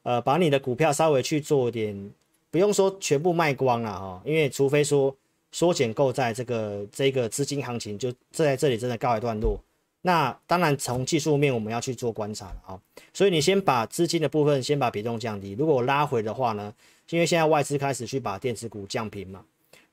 [0.03, 2.11] 呃，把你的股票稍微去做点，
[2.51, 5.15] 不用说全部卖光了哈，因为除非说
[5.51, 9.59] 缩减购债这个这个资金行情就在这里真的告一段落。
[10.05, 12.79] 那当然，从技术面我们要去做观察了啊，
[13.13, 15.55] 所以你先把资金的部分先把比重降低。
[15.57, 16.73] 如果拉回的话呢，
[17.09, 19.45] 因为现在外资开始去把电子股降评嘛，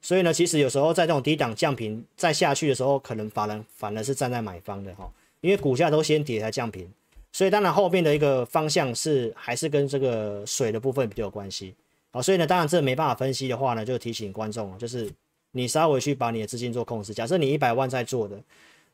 [0.03, 5.09] 所以呢，其实有时候在这种低档降频再下去的时候，可能法人反而是站在买方的哈，
[5.43, 6.93] 因为股价都先跌才降评，
[7.33, 11.75] 所以当然后面的一个方向是还是跟这个水的部分比较有关系
[12.11, 15.11] 啊，所以呢，当然这没办法分析的话呢，就提醒观众就是
[15.53, 17.15] 你稍微去把你的资金做控制。
[17.15, 18.41] 假设你一百万在做的。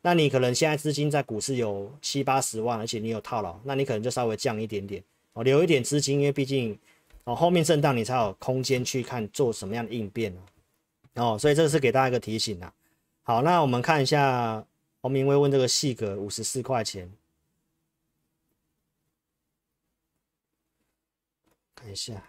[0.02, 6.78] 那你可能现在资金在股市有七八十万，而且你有套牢，那你可能就稍微降一点点哦，留一点资金，因为毕竟
[7.24, 10.32] 哦后面震荡你才有空间去看做什么样的应变
[11.14, 12.72] 哦，所以这是给大家一个提醒啊。
[13.24, 14.64] 好，那我们看一下
[15.02, 17.10] 黄明威问这个细格五十四块钱，
[21.86, 22.20] 看一下。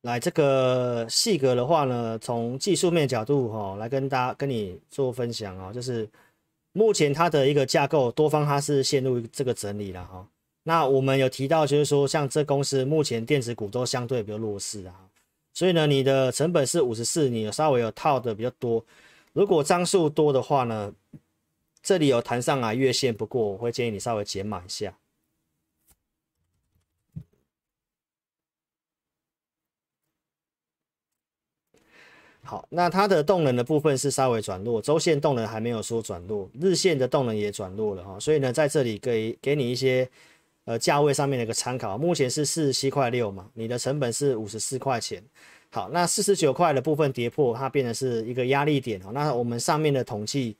[0.00, 6.08] 来这个细格的话呢，从技术面角度哈、哦，来跟大家跟你做分享、哦，就是
[6.72, 10.26] 目前它的一个架构多方它是陷入这个整理了哈、哦。
[10.64, 14.94] 那我们有提到就是说，像这公司目前电子股都相对比较弱势啊，
[15.54, 18.84] 所以呢，你的成本是五十四，你有稍微有套的比较多。
[19.38, 20.92] 如果张数多的话呢，
[21.80, 24.98] 这里有弹上来月线，不过我会建议你稍微减码一下。
[32.42, 40.10] 好，那它的动能的部分是稍微转弱，周线动能还没有说转弱，日线的动能也转弱了哈，所以呢，在这里给给你一些
[40.64, 45.22] 呃价位上面的一个参考，目前是四十七块六嘛，你的成本是五十四块钱，
[45.70, 50.56] 好，那四十九块的部分跌破，它变成是一个压力点哦，那我们上面的统计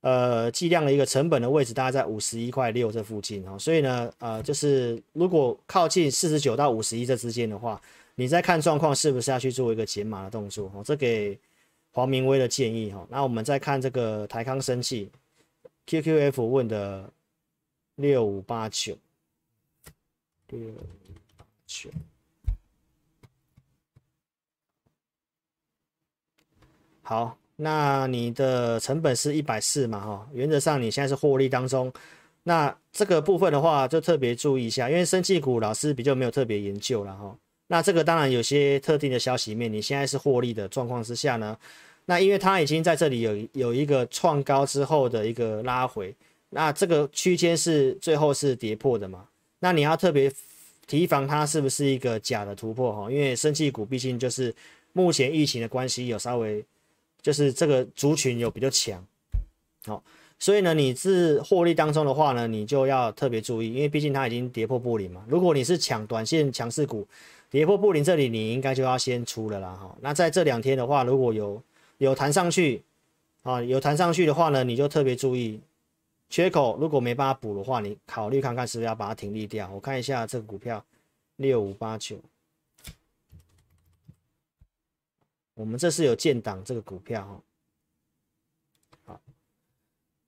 [0.00, 7.80] 呃计量的一个成本的位置大概在五十一块六这附近哦，所以呢呃就是如果靠近四十九到五十一这之间的话。
[8.14, 10.70] 你再看状况是不是要去做一个减码的动作？
[10.74, 11.36] 哦，这给
[11.92, 13.06] 黄明威的建议哈。
[13.08, 15.10] 那我们再看这个台康生气
[15.86, 17.10] ，QQF 问的
[17.96, 18.98] 六五八九，
[20.48, 20.76] 六五
[21.38, 21.88] 八九。
[27.02, 30.00] 好，那你的成本是一百四嘛？
[30.00, 31.92] 哈，原则上你现在是获利当中。
[32.44, 37.36] 那这个部分的话，就特别注意一下，因为生技股老师比较没有特别研究了哈。
[37.68, 41.56] 那这个当然有些特定的消息面，你现在是获利的状况之下呢，
[42.06, 46.14] 那因为它已经在这里有有一个创高之后的一个拉回，
[46.50, 49.24] 那这个区间是最后是跌破的嘛？
[49.60, 50.30] 那你要特别
[50.86, 53.10] 提防它是不是一个假的突破哈？
[53.10, 54.52] 因为生技股毕竟就是
[54.92, 56.62] 目前疫情的关系有稍微
[57.22, 59.02] 就是这个族群有比较强，
[59.86, 60.02] 好。
[60.38, 65.24] 所以呢，你是获利当中的话呢，你就要特别注意，因为毕竟它已经跌破布林嘛。
[65.28, 67.06] 如果你是抢短线强势股，
[67.48, 69.96] 跌破布林这里，你应该就要先出了啦哈。
[70.00, 71.62] 那在这两天的话，如果有
[71.98, 72.82] 有弹上去
[73.44, 75.60] 啊，有弹上去的话呢，你就特别注意
[76.28, 79.70] 缺口，如果没办法补的话，你考虑看看是不是要把它停利掉。
[79.72, 80.84] 我看一下这个股票
[81.36, 82.16] 六五八九，
[85.54, 87.40] 我们这是有建档这个股票哈。
[89.04, 89.20] 好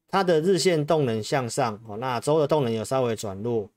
[0.08, 3.68] 它的日线动能向上哦，那周的动能有稍微转弱，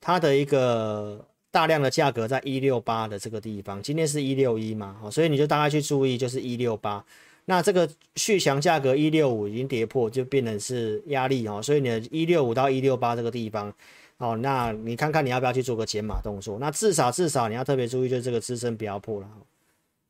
[0.00, 7.04] 它的一个大量的价格在一六八的这个地方，今天是一六一嘛，所以你就大概去注意就是一六八，
[7.44, 13.72] 那这个续强价格一六五已经跌破，就变成是压力哦，所以你的一六五到一六八这个地方，
[14.18, 19.28] 哦，那你看看你要不要去做个减码动作，那至少至少你要特别注意就是这个支撑不要破了，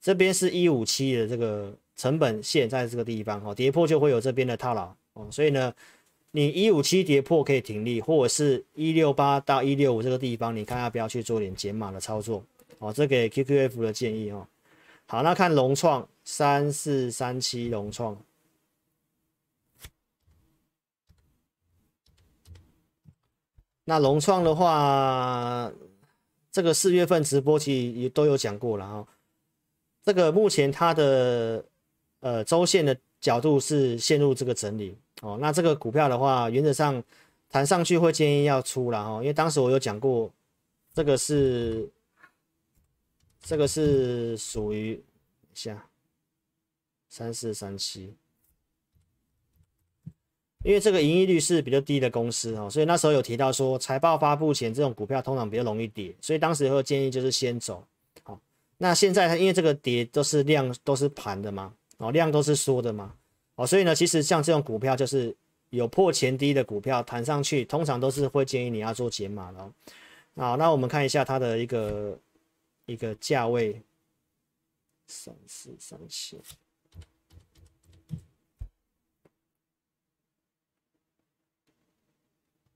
[0.00, 1.72] 这边是一五七的这个。
[1.96, 5.72] 成本线在这个地方哦，跌破就会有这边的套牢哦，所以呢，
[6.32, 12.42] 你一五七跌破可以停利，或者是一六八到一六五这个地方，你看要不要去做点减码的操作
[12.80, 12.92] 哦？
[12.92, 14.44] 这给 QQF 的建议哦。
[15.06, 18.20] 好，那看融创三四三七融创，
[23.84, 25.72] 那融创的话，
[26.50, 29.06] 这个四月份直播其实也都有讲过了哈，
[30.02, 31.64] 这个目前它的。
[32.20, 35.36] 呃，周线的角度是陷入这个整理哦。
[35.38, 37.04] 那这个股票的话，原则上
[37.50, 40.32] 弹上去会建议要出了哦，因为当时我有讲过，
[40.94, 41.86] 这个是
[43.42, 45.04] 这个是属于
[45.52, 45.86] 下
[47.10, 48.16] 三四三七，
[50.64, 57.86] 因为这个盈利率是比较低的公司哦，所以那时候有提到说财报发布前这种股票通常比较容易跌，所以当时会建议就是先走。
[58.24, 58.40] 好，
[58.78, 61.72] 那现在它因为这个跌都是量都是盘的嘛。
[61.98, 63.14] 哦，量都是缩的嘛，
[63.54, 65.34] 哦，所以呢，其实像这种股票就是
[65.70, 69.72] 有破前低的股票弹上去，通常都是会建议你要做减码的。
[70.34, 72.18] 好，那我们看一下它的一个
[72.86, 73.80] 一个价位，
[75.06, 76.36] 三四三七，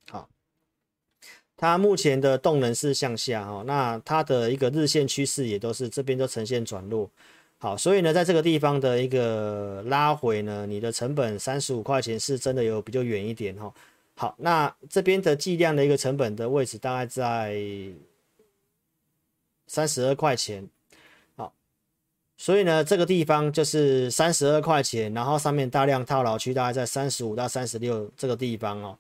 [0.09, 0.31] 好，
[1.61, 7.11] 它目前的动能是向下哦，那它的一个日线趋势也都是这边都呈现转弱。
[7.59, 13.75] 好，所以呢，在这个地方的一个拉回呢，你的成本三十五块钱是真的有比较远一点哈。
[14.15, 17.61] 好，那这边的计量的一个成本的位置大概在
[19.67, 20.65] 三十二块钱。
[21.37, 21.53] 好，
[22.37, 28.97] 所以呢，这个地方就是三十二块钱，然后上面大量套牢区大概在三十五到三十六这个地方哦。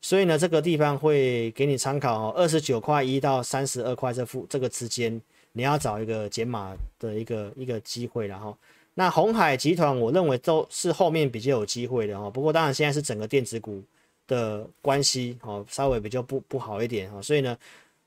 [0.00, 5.20] 所以呢，这个地方会给你参考哦，二十九块一到三十二块这附这个之间。
[5.52, 8.56] 你要找一个减码的一个一个机会，然后
[8.94, 12.30] 那红海集团，我认为都是后面比较有机会的哦。
[12.30, 13.82] 不过当然现在是整个电子股
[14.28, 17.20] 的关系哦，稍微比较不不好一点哈。
[17.20, 17.58] 所以呢，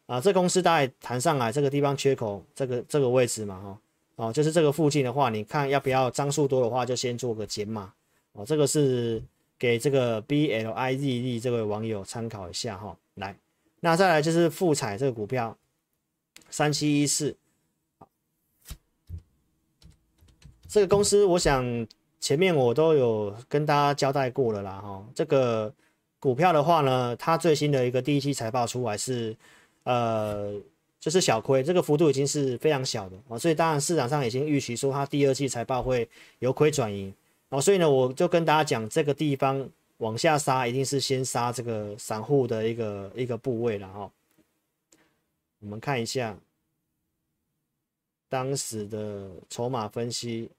[0.06, 7.92] 啊，这公司大概弹上来这个地方缺口，这个这个位置嘛哈，哦，就是这个附近的话，你看要不要张数多的话，就先做个减码
[8.32, 8.46] 哦。
[8.46, 9.22] 这个是
[9.62, 12.98] 给这个 B L I Z Z 这位网友参考一下哈。
[13.14, 13.38] 来，
[13.82, 15.56] 那再来就是富彩这个股票，
[16.50, 17.38] 三七一四。
[20.68, 21.86] 这个公司，我想
[22.20, 25.06] 前面我都有跟大家交代过了啦，哈。
[25.14, 25.72] 这个
[26.20, 29.38] 股票的话呢，它最新的一个第一期财报出来是，
[29.84, 30.56] 呃，
[31.00, 36.10] 就是小亏，这个幅度已经是非常小的哦，所以当然市场上已经预期说它第二季财报会
[36.40, 37.14] 由亏转盈
[37.52, 44.10] 哦，所以呢，我就跟大家讲，这个地方往下杀，一定是先杀这个散户的一个一个部位了哈。
[45.60, 46.38] 我们看一下
[48.30, 50.50] 当时的筹码分析。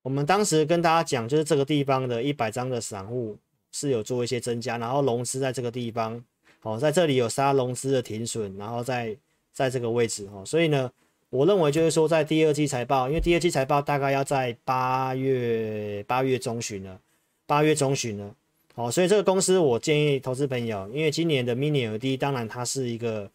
[0.00, 3.36] 我们当时跟大家讲，就是这个地方的一百张的散户
[3.70, 6.24] 是有做一些增加，然后融资在这个地方，
[6.64, 9.14] 哦，在这里有杀融资的停损，然后在
[9.52, 10.90] 在这个位置，哦，所以呢，
[11.28, 16.98] 我认为就是说，在第二季财报，因为第二季财报大概要在八月八月中旬了，
[17.46, 18.34] 八月中旬了，
[18.76, 23.30] 哦，所以这个公司我建议投资朋友，因为今年的 Mini LED 当然它是一个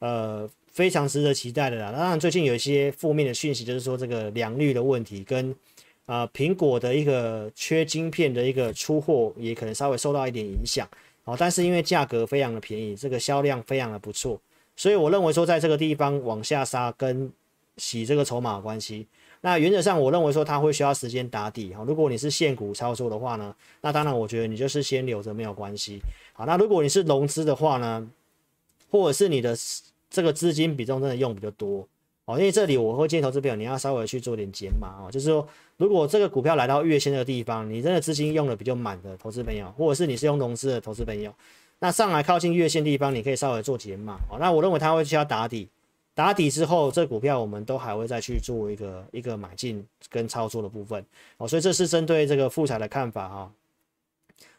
[0.00, 5.54] 呃非常值得期待的啦，当然最近有一些负面的讯息，就是说这个良率的问题跟
[6.06, 10.88] 呃苹果的一个缺晶片的一个出货也可能稍微受到一点影响
[11.24, 14.40] 哦，但是因为价格非常的便宜，这个销量非常的不错，
[14.74, 17.32] 所以我认为说在这个地方往下杀跟
[17.76, 19.06] 洗这个筹码关系。
[19.40, 21.84] 那原则上，我认为说它会需要时间打底哈。
[21.86, 26.00] 如果你是现股操作的话呢，那当然我觉得你就是先留着没有关系。
[26.32, 28.08] 好，那如果你是融资的话呢，
[28.90, 29.56] 或者是你的
[30.10, 31.86] 这个资金比重真的用比较多
[32.32, 41.34] 哦，因为这里我会建议投资朋友你要稍微去做点减码哦，就是说如果这个股票来到月线的地方，你真的资金用的比较满的投资朋友，或者是你是用融资的投资朋友，
[41.78, 44.38] 那上来靠近月线地方，你可以稍微做减码哦。
[44.40, 45.68] 那我认为它会需要打底。
[46.14, 51.02] 打底之后，这股票我们都还会再去做一个一个买进跟操作的部分
[51.38, 53.52] 哦，所以这是针对这个富采的看法哈，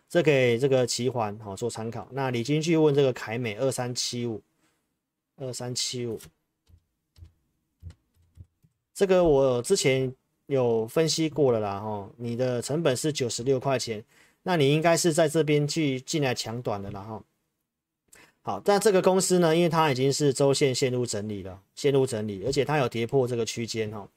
[0.09, 2.07] 这给这个奇环好做参考。
[2.09, 4.41] 那李金去问这个凯美二三七五
[5.37, 6.19] 二三七五，
[9.03, 10.09] 这个我之前
[10.45, 14.01] 有分析过了啦哈，你的成本是九十六块钱，
[14.43, 17.21] 那你应该是在这边去进来抢短的啦哈。
[18.43, 24.07] 好，但这个公司呢，因为它已经是周线陷入整理了，陷入整理，而且它有跌破这个区间哈。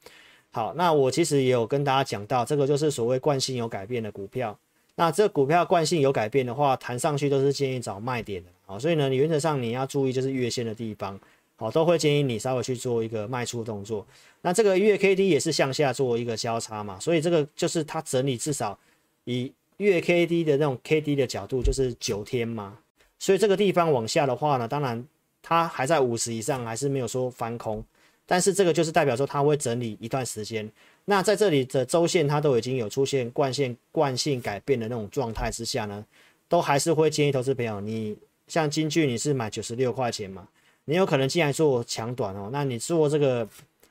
[0.53, 4.57] 好，那我其实也有跟大家讲到，这个就是所谓惯性有改变的股票。
[4.95, 8.51] 那这股票惯性有改变的话，弹上去都是建议找卖点的。
[8.67, 11.19] 好，所以呢，你原则上你要注意就是月线的地方，
[11.57, 14.07] 好，都会建议你稍微去做一个卖出动作。
[14.43, 18.79] 那这个月 K D 也是向下做一个交叉嘛，所以这个就是它整理至少
[19.25, 22.79] 以月 K D 的那种 K D 的角度，就是九天嘛。
[23.19, 25.03] 所以这个地方往下的话呢，当然
[25.43, 27.83] 它还在五十以上，还是没有说翻空，
[28.27, 30.71] 但是这个就是代表说它会整理一段时间。
[31.07, 36.05] 那在这里的周线它都已经有出现惯性惯性改变的那种状态之下呢，
[36.49, 40.47] 都还是会建议投资朋友，你像金句你是买九十六块钱嘛，
[40.87, 43.47] 你有可能进来做强短哦，那你做这个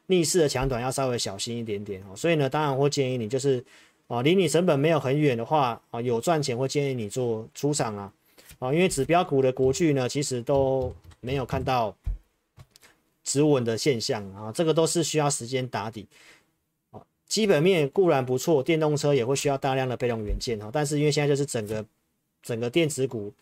[0.08, 2.16] 逆势的强短要稍微小心一点点哦。
[2.16, 3.64] 所以呢，当然会建议你就是
[4.08, 8.12] 啊，离你成本没有很远的话啊，有赚钱会建议你做出场啊。
[8.60, 11.94] 啊，因为指标股的国巨呢，其实都没有看到
[13.24, 16.08] 止稳的现象啊，这个都是需要时间打底。
[16.92, 21.86] 啊，基本面固然不错，电动车也会需要大量的被动元件哈，但是因为现在就是整个
[22.42, 23.34] 整个电子股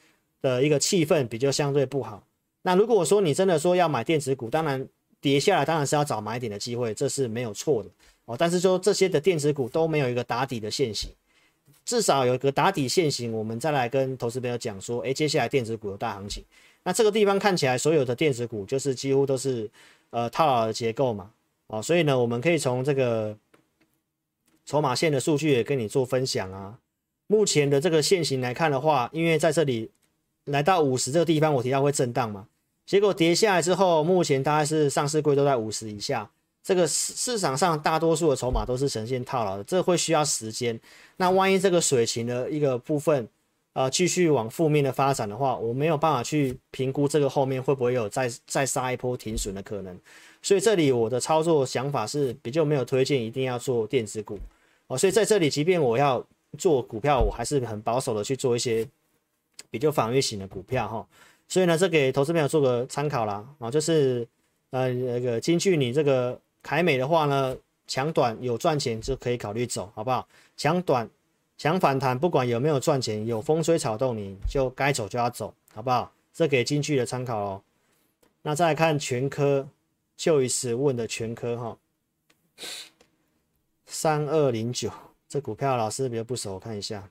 [0.41, 2.23] 的一个气氛比较相对不好。
[2.63, 4.87] 那如果说你真的说要买电子股，当然
[5.21, 7.89] 跌下来当然是要找买点的机会，这是没有错的
[8.25, 8.35] 哦。
[8.35, 11.11] 但是说这些的电子股都没有一个打底的现形。
[11.85, 16.41] 至少有一个打底线型，我们再来跟投资朋友讲说，哎，接下来电子股有大行情。
[16.83, 19.69] 那这个地方看起来，所有的电子股就是几乎都是
[20.09, 21.29] 呃套牢的结构嘛，
[21.67, 23.37] 哦，所以呢，我们可以从这个
[24.65, 26.79] 筹码线的数据也跟你做分享啊。
[27.27, 29.91] 目前的这个线型来看的话，因为在这里
[30.45, 32.47] 来到五十这个地方，我提到会震荡嘛，
[32.85, 36.29] 结果跌下来之后，目前大概是上市柜都在五十以下。
[36.61, 40.79] 这个市市场上大多数的筹码都是呈现套牢的，这会需要时间。
[41.17, 43.27] 那万一这个水情的一个部分，
[43.73, 49.99] 呃，继续往负面的发展的话，我没有办法去评估这个后面会不会有再再杀一波停损的可能。
[50.41, 54.39] 所以这里我的操作想法是比较没有推荐一定要做电子股
[54.87, 54.97] 哦。
[54.97, 56.25] 所以在这里，即便我要
[56.57, 58.87] 做股票，我还是很保守的去做一些
[59.69, 61.05] 比较防御型的股票哈。
[61.53, 64.27] 所以呢，这给投资朋友做个参考啦啊，就是
[64.71, 66.39] 呃那个金句你这个。
[66.63, 70.25] 凯美的话呢，抢短有赚钱就可以考虑走，好不好？
[70.55, 71.07] 抢短、
[71.57, 76.09] 抢反弹，不管有没有赚钱，有风吹草动，你就该走就要走，好不好？
[76.33, 77.61] 这给金句的参考哦。
[78.43, 79.67] 那再来看全科，
[80.15, 81.77] 就一次问的全科哈，
[83.85, 84.89] 三二零九，
[85.27, 87.09] 这股票老师比较不熟，我看一下。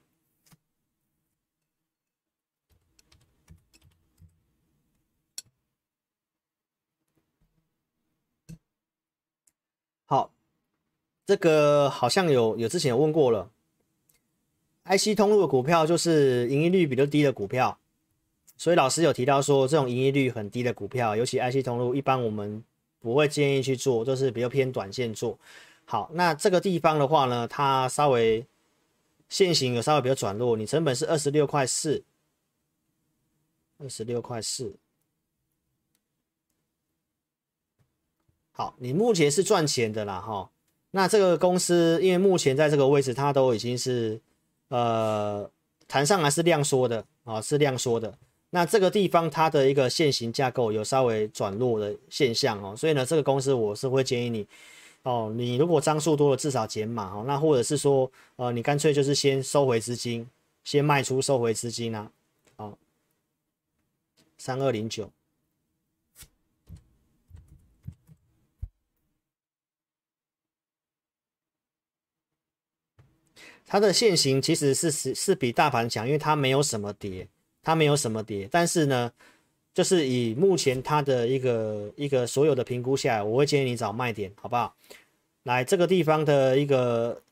[10.05, 10.31] 好，
[11.25, 13.49] 这个好像有有之前有问过了
[14.85, 17.79] ，IC 通路的股票就是盈利率比较低的股票，
[18.57, 22.63] 所以老师有提到说，这种盈利率很低的股票，尤其 IC 通路，一般我们
[23.01, 25.39] 不会建议去做，就是比较偏短线做。
[25.85, 28.45] 好，那这个地方的话呢，它稍微
[29.29, 32.03] 线型有稍微比较转弱，你成本是二十六块四，
[33.79, 34.75] 二十六块四。
[38.51, 40.51] 好，你目前是赚钱的啦，哈。
[40.93, 44.21] 那这个公司因为目前在这个位置，它都已经是
[44.69, 45.51] 呃
[45.89, 48.15] 弹上来是量缩的啊，是量缩的。
[48.51, 54.47] 那这个地方它的一个线型架构有稍微转弱的现象哦，所以呢，这个公司我是会建议你
[55.03, 57.25] 哦，你如果张数多了，至少减码哦。
[57.27, 60.29] 那或者是说呃，你干脆就是先收回资金，
[60.63, 62.11] 先卖出收回资金啊。
[62.57, 62.77] 好，
[64.37, 65.11] 三二零九。
[73.73, 77.27] 它的线型其实是是是比大盘强，因为它没有什么跌，
[77.63, 78.47] 它没有什么跌。
[78.51, 79.11] 但是呢，
[79.73, 84.75] 就是以目前它的一个一个所有的评估下来，我会建议你找卖点，好不好？
[85.45, 87.23] 来这个地方的一个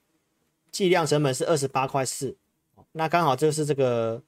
[0.72, 2.34] 计量成本是二十八块四，
[2.92, 4.22] 那刚好就是这个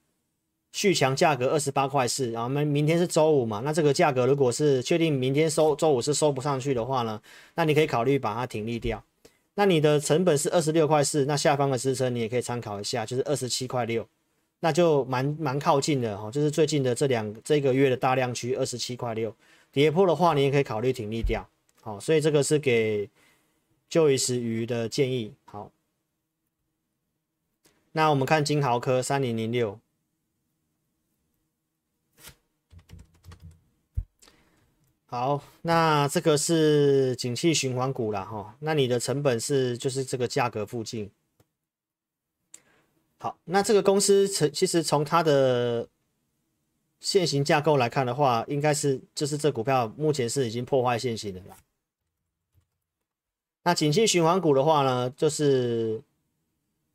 [0.73, 2.31] 续强价格二十八块四。
[2.31, 7.23] 然后我们明天是周五嘛，那这个价格如果是确定明天收周五是收不上去的话呢，
[7.55, 9.03] 那你可以考虑把它停利掉。
[9.55, 14.09] 那你的成本是二十六块四，那下方的支撑你也可以参考一下，就是二十七块六，
[14.61, 19.35] 那就蛮蛮靠近的哈，就是最近的这两这个月的大量区二十七块六，
[19.71, 21.47] 跌破的话你也可以考虑停利掉，
[21.81, 23.11] 好，所以这个是给
[23.89, 25.35] 就一时鱼的建议。
[25.45, 25.71] 好，
[27.93, 29.79] 那我们看金豪科三零零六。
[35.13, 38.57] 好，那这个是景气循环股了哈。
[38.61, 41.11] 那你的成本是就是这个价格附近。
[43.19, 45.87] 好，那这个公司成其实从它的
[46.99, 51.59] 现行架构来看的话，应该是就是这股票目前是已经破坏现行的了。
[53.65, 56.01] 那景气循环股的话呢，就是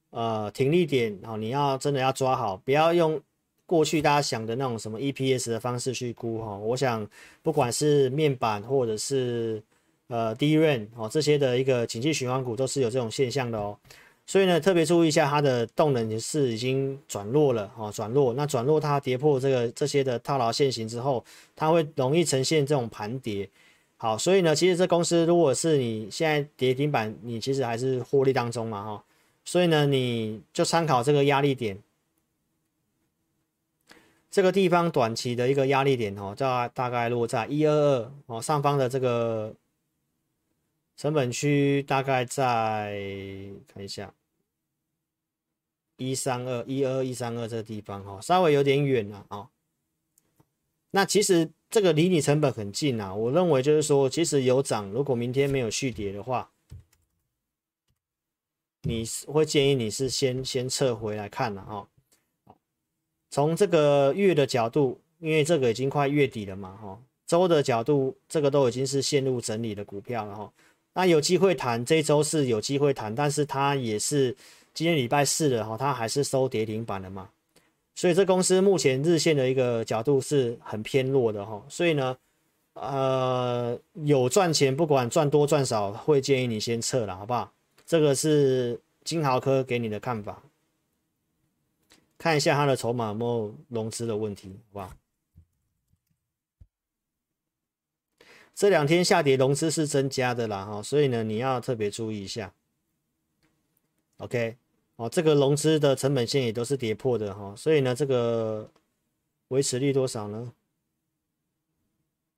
[0.09, 3.21] 呃停利点哦，你要真的要抓好，不要用。
[3.67, 7.07] 过去大家想的那种什么 EPS 的方式去估哈，我想
[7.43, 9.61] 不管是面板或者是
[10.07, 13.77] 呃 DRAM 哦这些的一个景气循环股都是有这种现象的哦，
[14.25, 21.21] 所以呢特别注意一下它的动能是已经转弱了哦，转弱，那转弱它跌破这个这些的套牢线型之后，
[21.53, 23.49] 它会容易呈现这种盘跌。
[23.97, 29.03] 好，所以呢其实这公司如果是你现在跌停板，你其实还是获利当中嘛哈，
[29.43, 31.77] 所以呢你就参考这个压力点。
[34.37, 39.55] 这个地方短期的一个压力点哦，大大概落在一二二哦，上方的这个
[40.95, 43.01] 成本区大概在
[43.67, 44.13] 看一下
[45.95, 49.49] 一三二一二一三二这个地方哈，稍微有点远了啊。
[50.91, 56.51] 那其实这个离你成本很近啊，我认为就是说，其实有涨，如果明天没有续跌的话，
[58.83, 61.87] 你会建议你是先先撤回来看了啊。
[63.37, 70.51] 从这个月的角度，因为这个已经快月底了嘛，哈，周的角度，这个都已经是陷入整理的股票了，哈。
[70.95, 74.35] 那有机会谈，这周是有机会谈，但是它也是
[74.73, 77.29] 今天礼拜四了，哈，它还是收跌停板的嘛。
[77.93, 81.63] 所以这公司目前日线的一个角度是很偏弱的，哈。
[81.69, 82.17] 所以呢，
[82.73, 87.53] 呃，有赚钱，不管赚多赚少，会建议你先撤了，好不好？
[87.85, 90.41] 这个是金豪科给你的看法。
[92.17, 94.91] 看一下它的筹码有没有融资的问题，好不好？
[98.55, 102.51] 这两天下跌融资是增加的啦，哈，所以呢，你要特别注意一下。
[104.17, 104.57] OK，
[104.95, 108.67] 哦，这个融资的成本线也都是跌破的哈，所以呢，这个
[109.49, 110.51] 维持率多少呢？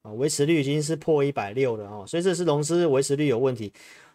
[0.01, 3.71] 啊，维持率已经是破一百六了哈，所以这是融资维持率有问题。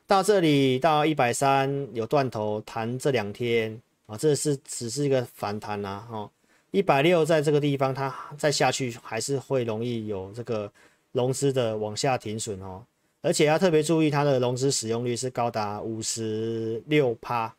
[0.06, 3.80] 到这里到一百三有断头弹这两天。
[4.06, 6.30] 啊，这是只是一个反弹呐，哈，
[6.70, 10.70] 一百六在这个地方，它再下去还是会容易有这个
[11.12, 12.84] 融资的往下停损哦，
[13.22, 17.54] 而且要特别注意它的融资使用率是高达五十六趴，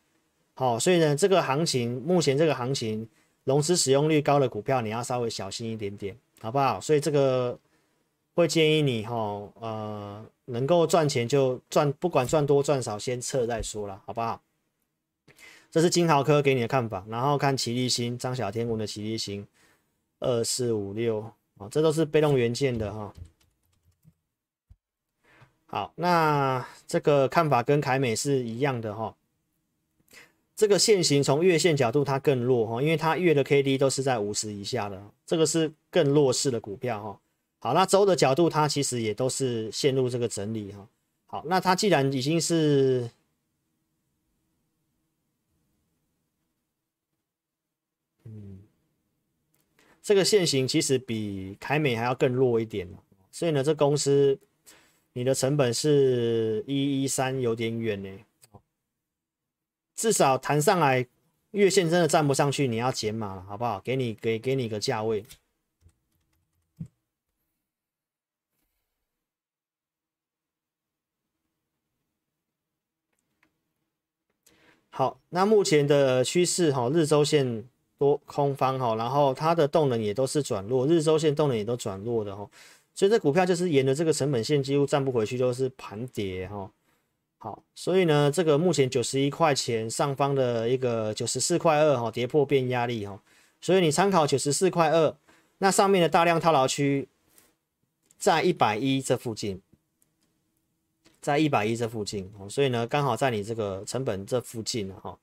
[0.54, 3.08] 好，所以呢，这个行情目前这个行情
[3.44, 6.80] 融资使用率高的股票，你要稍微小心一点点，好不好？
[6.80, 7.58] 所以这个
[8.36, 9.16] 会建议你哈，
[9.60, 14.40] 呃，能够赚钱就赚，不管赚多赚少，先撤再说了，好不好？
[15.76, 19.46] 这是金豪科给你的看法，然后看奇力新，张小天文的奇力新，
[20.22, 21.20] 二四五六
[21.58, 23.14] 啊，这都是被动元件的哈。
[25.66, 29.14] 好，那这个看法跟凯美是一样的哈。
[30.56, 37.20] 这个线型从月线角度它更弱哈，因为它月的 K D 都是在五十以下的，这个是更弱势的股票哈。
[37.60, 40.88] 好，那周的角度它其实也都是陷入这个整理哈。
[41.26, 43.10] 好，那它既然已经是。
[50.06, 52.88] 这个线型其实比凯美还要更弱一点，
[53.32, 54.40] 所以呢，这公司
[55.14, 58.10] 你的成本是一一三，有点远呢。
[59.96, 61.08] 至少弹上来，
[61.52, 63.80] 月线真的站不上去，你要减码了，好不好？
[63.80, 65.26] 给你给给你个价位。
[74.92, 77.68] 好，那目前的趋势哈，日周线。
[77.98, 82.50] 多空方哈，然后它的动能也都是转弱，日周线动能也都转弱的哈，
[82.94, 86.70] 所以这股票就是沿着这个成本线几乎站不回去，都是盘跌哈。
[87.38, 93.22] 好，所以呢，这个目前九十一块钱上方的一个九十四块二哈，跌破变压力哈，
[93.62, 95.16] 所以你参考九十四块二，
[95.60, 97.08] 那上面的大量套牢区
[98.18, 99.62] 在一百一这附近，
[101.22, 105.16] 在一百一这附近哦，所以呢，刚好在你这个成本这附近哈，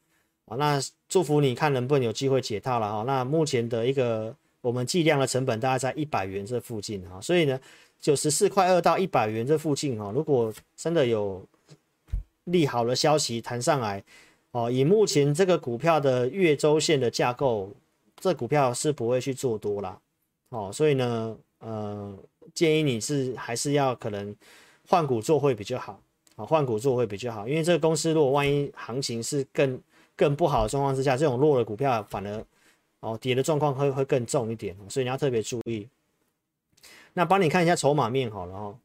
[0.47, 7.61] 啊，那祝福你看能不能有机会解套了哈，那目前的一个我们计量的成本大概在一百元这附近哈，所以呢，
[8.01, 11.45] 九十四块二到一百元这附近哈，如果真的有。
[12.47, 14.03] 利好的消息弹上来，
[14.51, 17.73] 哦，以目前这个股票的月周线的架构，
[18.17, 19.97] 这股票是不会去做多啦，
[20.49, 22.13] 哦，所以呢，呃，
[22.53, 24.35] 建议你是还是要可能
[24.89, 26.01] 换股做会比较好，
[26.35, 29.81] 啊，换股做会比较好，因为这个公司如果万一行情是更
[30.23, 32.47] 更不好的状况之下，这种弱的股票反而
[33.01, 35.89] 哦跌的状况会会更重一点，所以你要特别注意。
[37.13, 38.79] 那帮你看一下筹码面好了哦。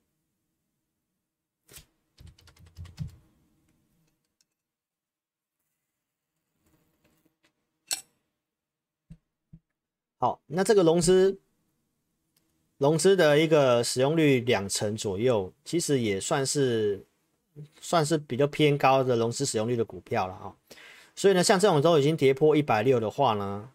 [10.18, 11.40] 好，那这个融资
[12.80, 17.06] 融资的一个使用率两成左右，其实也算是
[17.80, 20.56] 算是比较偏高的融资使用率的股票了哈。
[21.18, 23.70] 所以呢，像这种都已经跌破一百六的话呢，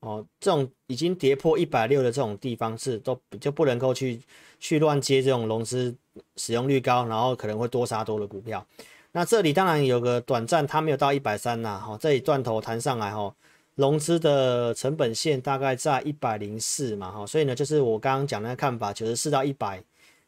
[0.00, 4.20] 哦，这种已经跌破一百六的这种地方是都就不能够去
[4.58, 5.94] 去乱接这种融资
[6.36, 8.66] 使用率高，然后可能会多杀多的股票。
[9.12, 13.32] 那这里当然有个短暂，它没有到一百三呐，哈，这里断头弹上来哈。
[13.76, 19.82] 融资的成本线大概在一百零四嘛，哈，所以呢，就是我刚刚讲的看法，九十四到一百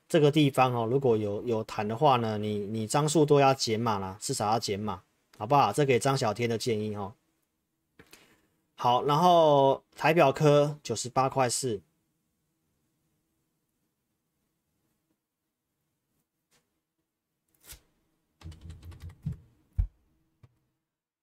[0.09, 5.03] 这个地方哈，如果有有弹的话呢，你你张数都要减码啦，至少要减码，
[5.43, 5.73] 好不好？
[5.73, 7.13] 这给张小天的建议哦。
[8.77, 11.83] 好，然后台表科九十八块四。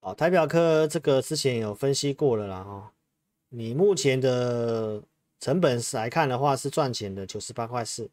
[0.02, 2.92] 好，台表科这个之前有分析过了啦哈。
[3.48, 5.02] 你目前的
[5.38, 8.10] 成本来看的话是赚钱的，九十八块四。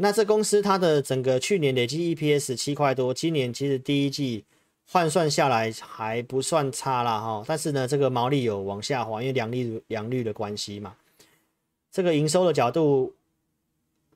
[0.00, 4.44] 那这公司它的整个去年累计 EPS 七块多，今年其实第一季
[4.86, 7.44] 换算下来还不算差啦哈。
[7.46, 10.96] 但是呢，这个毛利有往下滑，因为良率良率的关系嘛。
[11.92, 13.14] 这个营收的角度，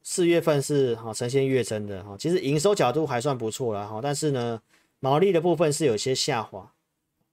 [0.03, 4.61] 四月份是哈呈现月增的哈，其实营收角度还算不错了哈，但是呢。
[5.01, 6.73] 毛利的部分是有些下滑，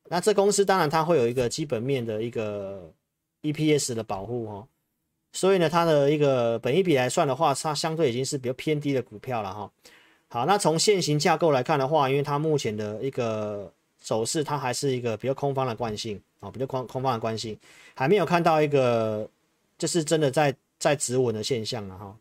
[0.09, 2.91] 那这公司当然它会有一个基本面的一个
[3.43, 4.67] EPS 的保护哦，
[5.33, 9.71] 所以呢，它的一个本一比来算的话，它相对已经是比较偏低的股票了哈。
[10.27, 17.57] 好，那从现行架构来看的话，因为它目前的一个走势，它还是一个比较空方的惯性啊，比较空空方的惯性，
[17.93, 19.29] 还没有看到一个
[19.77, 22.15] 就是真的在在止稳的现象了哈。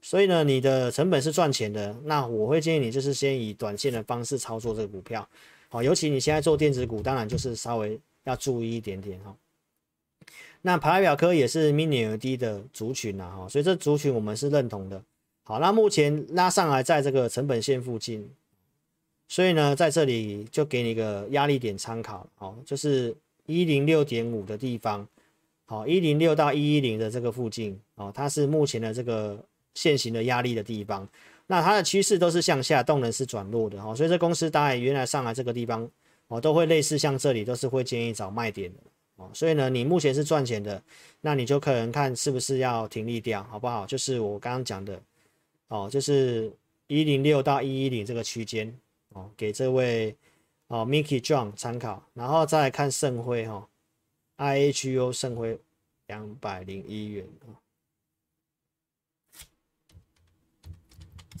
[0.00, 5.28] 所以呢，你的成本是赚钱的，那我会建议你就是先以短线的方式操作这个股票，
[5.68, 9.34] 好，尤其你现在做电子股，当然就是稍微要注意一点点哈。
[10.62, 15.02] 那排表科也是 Mini LED 的族群呐哈，所以这族群我们是认同的。
[15.42, 18.28] 好，那目前拉上来在这个成本线附近，
[19.28, 25.06] 所以呢，在这里就给你一个压力点参考，好，就是一零六点五的地方，
[25.66, 29.38] 好，一零六到一一零的这个附近，哦，它是目前的这个。
[29.74, 31.08] 现行的压力的地方，
[31.46, 35.88] 那它的趋势都是向下，动能是转弱的哈，所以这公司大概原来上来这个地方
[36.26, 38.80] 哦，都会类似像这里都是会建议找卖点的
[39.18, 40.80] 哦，所以呢，你目前是赚钱的，
[41.20, 43.84] 那你就可能看是不是要停利掉，好不好？
[43.84, 45.02] 就是我刚刚讲的
[45.66, 46.52] 哦，就是
[46.86, 48.72] 一零六到一一零这个区间
[49.10, 50.16] 哦，给这位
[50.68, 53.68] 哦 Mickey John 参考，然后再来看盛辉哈
[54.36, 55.58] ，IHU 盛辉
[56.06, 57.26] 两百零一元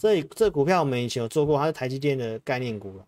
[0.00, 3.07] 这这股票我们以前有做过，它是台积电的概念股了。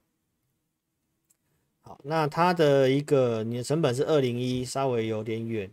[2.05, 5.71] 那它的一个你的成本是二零一，稍微有点远。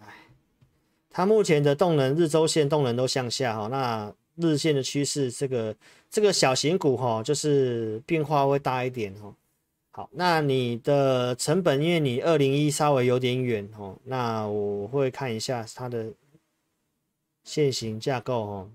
[0.00, 0.06] 哎，
[1.10, 5.76] 它目前的动能日周线动能都向下哈，那日线的趋势，这个
[6.10, 9.34] 这个小型股哈，就是变化会大一点哈。
[9.92, 16.12] 好，那你的成本，因为你二零一稍微有点远哦，那我会看一下它的
[17.44, 18.70] 线型架构哦。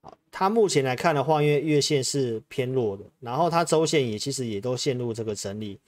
[0.00, 5.78] 好，它目前来看的话，因为月线是偏弱的，然后它周线也其实也都陷入这个整理。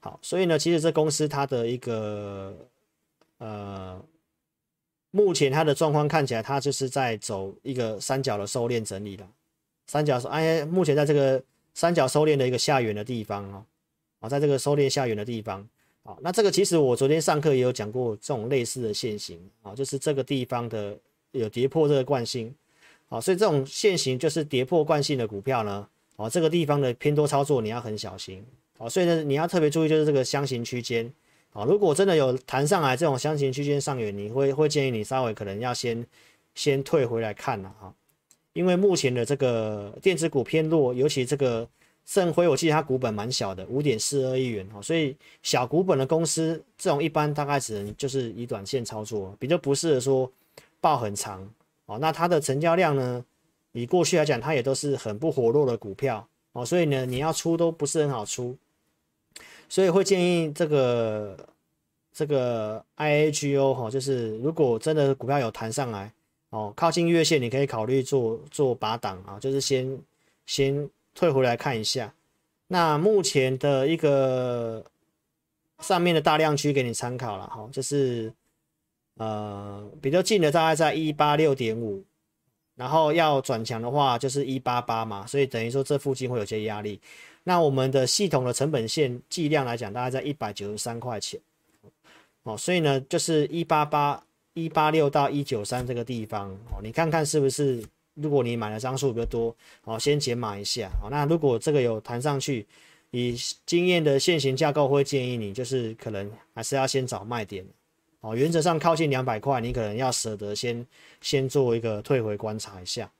[0.00, 2.54] 好，所以呢，其实这公司它的一个
[3.38, 4.04] 呃，
[5.10, 9.26] 目前它的状况看起来，它就是在走一个三角的收敛整理了。
[9.86, 13.64] 三角收哎，目前在这个三角收敛的一个下缘的地方哦，
[14.20, 15.66] 啊，在这个收敛下缘的地方，
[16.06, 20.94] 好，那这个其实我昨天上课也有讲过这种类似的线型啊，就是这个地方的
[21.32, 22.54] 有跌破这个惯性，
[23.08, 28.44] 好，所以这种线型就是跌破惯性的股票呢，哦，这个地方的偏多操作你要很小心，
[28.76, 31.10] 好，所以呢你要特别注意就是这个箱型区间，
[31.54, 36.06] 啊，如果真的有弹上来这种箱型区间上远，你会会建议你稍微可能要先
[36.54, 37.90] 先退回来看了哈，
[38.52, 41.66] 因为目前的这个电子股偏弱，尤其这个。
[42.06, 50.30] 盛辉，我记得它股本蛮小的，五点四二亿元哦，所以小股本的公司这种一般大概只能就是以短线操作，比较不适合说
[50.82, 51.50] 报很长
[51.86, 51.98] 哦。
[51.98, 53.24] 那它的成交量呢，
[53.72, 58.54] 以过去来讲，它也都是很不活络的股票哦，所以呢，你要出都不是很好出，
[59.70, 61.48] 所以会建议这个
[62.12, 66.12] 这个 IAGO 哈，就是如果真的股票有弹上来
[66.50, 69.98] 哦，靠近月线，你可以考虑做做拔档啊，就是先
[70.44, 70.86] 先。
[71.14, 72.12] 退回来看一下，
[72.66, 74.84] 那目前的一个
[75.78, 78.32] 上面的大量区给你参考了哈，就是
[79.16, 82.02] 呃比较近的大概在一八六点五，
[82.74, 87.00] 然后要转强的话就是一八八嘛，所以等于说这附近会有些压力。
[87.44, 91.40] 那我们的系统的成本线计量来讲，大概在一百九十三块钱，
[92.42, 94.20] 哦，所以呢就是一八八
[94.54, 97.84] 一八六到一九三这个地方哦，你看看是不是？
[98.14, 102.64] 如果你买的张数比较多，好，先减码一下，好，那如果这个有弹上去，
[103.10, 103.36] 以
[103.66, 107.64] 经验的线型架构会建议你，就是可能还是要先找卖点，
[108.20, 110.86] 哦，原则上靠近两百块，你可能要舍得先
[111.20, 113.10] 先做一个退回观察一下。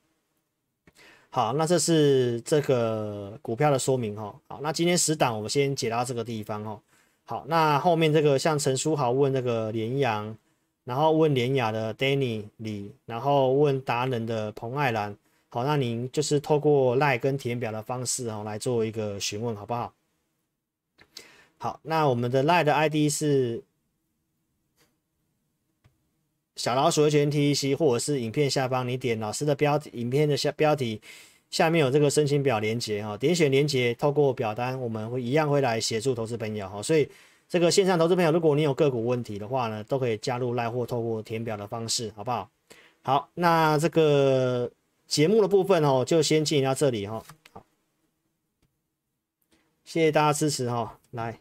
[1.31, 6.81] 好，那这是这个股票的说明哈，好，那今天十档我们先解到这个地方哈，
[7.25, 10.37] 好，那后面这个像陈书豪问那个联阳。
[10.85, 15.17] 然后问联亚的 Danny 李，然后问达人的彭爱兰，
[15.49, 19.95] 好，那您就是透过赖跟填表的方式哦来做一个询问，好不好？
[21.57, 23.63] 好，那我们的赖的 ID 是
[26.55, 31.01] 小老鼠的全 TEC，或者是影片下方你点老师的标题，影片的下标题
[31.49, 37.09] 下面有这个申请表连接哈，点选连接，透过表单，我们会一样会来协助投资朋友哈，所以。
[37.49, 42.51] 这个线上投资朋友，如果你有个股问题的话呢，都可以加入赖货透过填表的方式，好不好？
[43.03, 44.71] 好，那这个
[45.07, 47.23] 节目的部分哦，就先进行到这里哈。
[47.53, 47.65] 好，
[49.85, 50.99] 谢谢大家支持哈。
[51.13, 51.39] 来，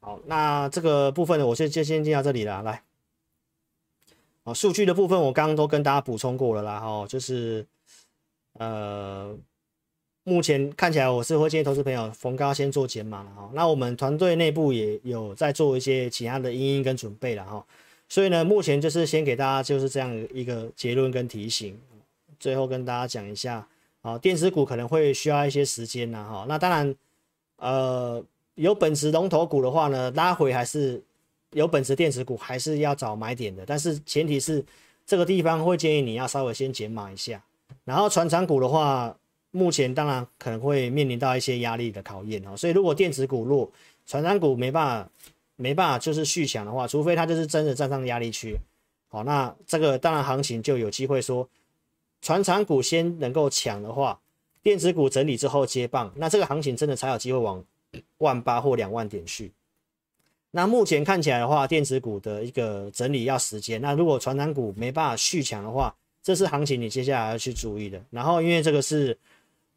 [0.00, 2.62] 好，那这个部分呢，我先就先进到这里了。
[2.62, 2.82] 来，
[4.44, 7.66] 好，数据的部分我刚刚都跟大家补充过了啦，哈，就是
[8.54, 9.36] 呃。
[10.24, 13.50] 目前看起来，我是会建议投资朋友逢高先做减码了哈。
[13.54, 17.64] 那我们团队内部也有在做一些其他的因应跟准备了哈。
[18.06, 21.76] 所以呢，目前就是先给大家就是这样一个结论跟提醒。
[22.38, 23.66] 最后跟大家讲一下
[24.02, 26.44] 啊，电子股可能会需要一些时间呐哈。
[26.46, 26.94] 那当然，
[27.56, 28.22] 呃，
[28.56, 31.02] 有本质龙头股的话呢，拉回还是
[31.52, 33.64] 有本质电子股还是要找买点的。
[33.64, 34.62] 但是前提是
[35.06, 37.42] 这个地方会建议你要稍微先减码一下。
[37.84, 39.16] 然后传产股的话。
[39.52, 43.68] 目前当然可能会面临到一些压力的考验哦，所以如果电子股弱，
[44.06, 45.10] 传产股没办法
[45.56, 48.56] 没办法就是续强的话，除非它就是真的站上压力区，
[49.08, 51.48] 好，那这个当然行情就有机会说，
[52.22, 54.20] 传产股先能够抢的话，
[54.62, 57.64] 电子股整理之后接棒，那这个行情真的才有机会往
[58.18, 59.50] 万八或两万点去。
[60.52, 65.92] 那目前看起来的话，电子股的一个整理要时间，那如果传产股没办法续强的话，
[66.22, 68.00] 这是行情你接下来要去注意的。
[68.10, 69.18] 然后因为这个是。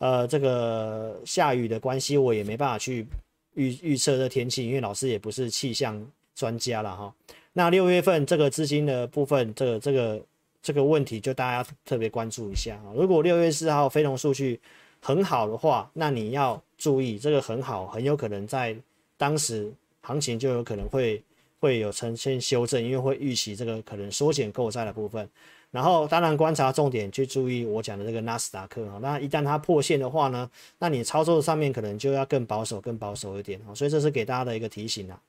[0.03, 3.07] 呃，这个下雨的关系，我也没办法去
[3.53, 7.15] 预预测这天气，因为老师也不是气象专家了哈。
[7.53, 10.21] 那六月份这个资金的部分，这个这个
[10.61, 12.91] 这个问题，就大家特别关注一下啊。
[12.93, 14.59] 如果六月四号非农数据
[14.99, 18.75] 很好的话，那你要注意，这个很好，很有可能在
[19.15, 21.23] 当时行情就有可能会
[21.61, 25.29] 会有呈现修正，因为会预期这个可能缩减购债的部分。
[25.73, 30.47] 然后，当然观察重点去注意我讲的这个纳斯达克哈，那一旦它破线的话呢，
[30.77, 33.73] 那你操作上面可能就要更保守、更保守一点哈。
[33.73, 35.19] 所以这是给大家的一个提醒啦。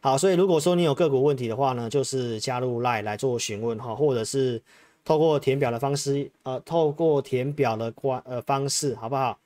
[0.00, 4.58] 好，所以如果说你有个股问题的话呢，就是加入 LINE 来做询问哈，或者是
[5.04, 9.38] 透过填表的方式，呃，透过填表的关呃方式，好不好？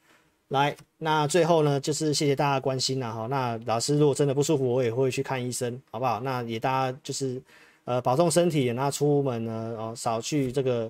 [0.51, 3.27] 来，那最后呢，就是谢谢大家关心啦哈。
[3.27, 6.21] 那老师如果真的不舒服，我也会去看医生，好不好？
[6.21, 7.43] 那也大家就是。
[7.91, 10.89] 呃，保重身体，然后出门呢，哦，少去这个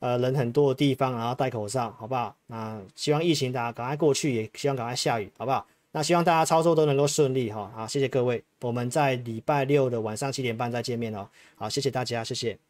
[0.00, 2.34] 呃人很多的地方，然后戴口罩，好不好？
[2.48, 5.64] 那希望疫情大家赶快过去，也希望赶快下雨，好不好？
[5.92, 12.69] 那希望大家操作都能够顺利哈，好，谢谢各位，我们在礼拜六的晚上七点半再见面哦，好，谢谢大家，谢谢。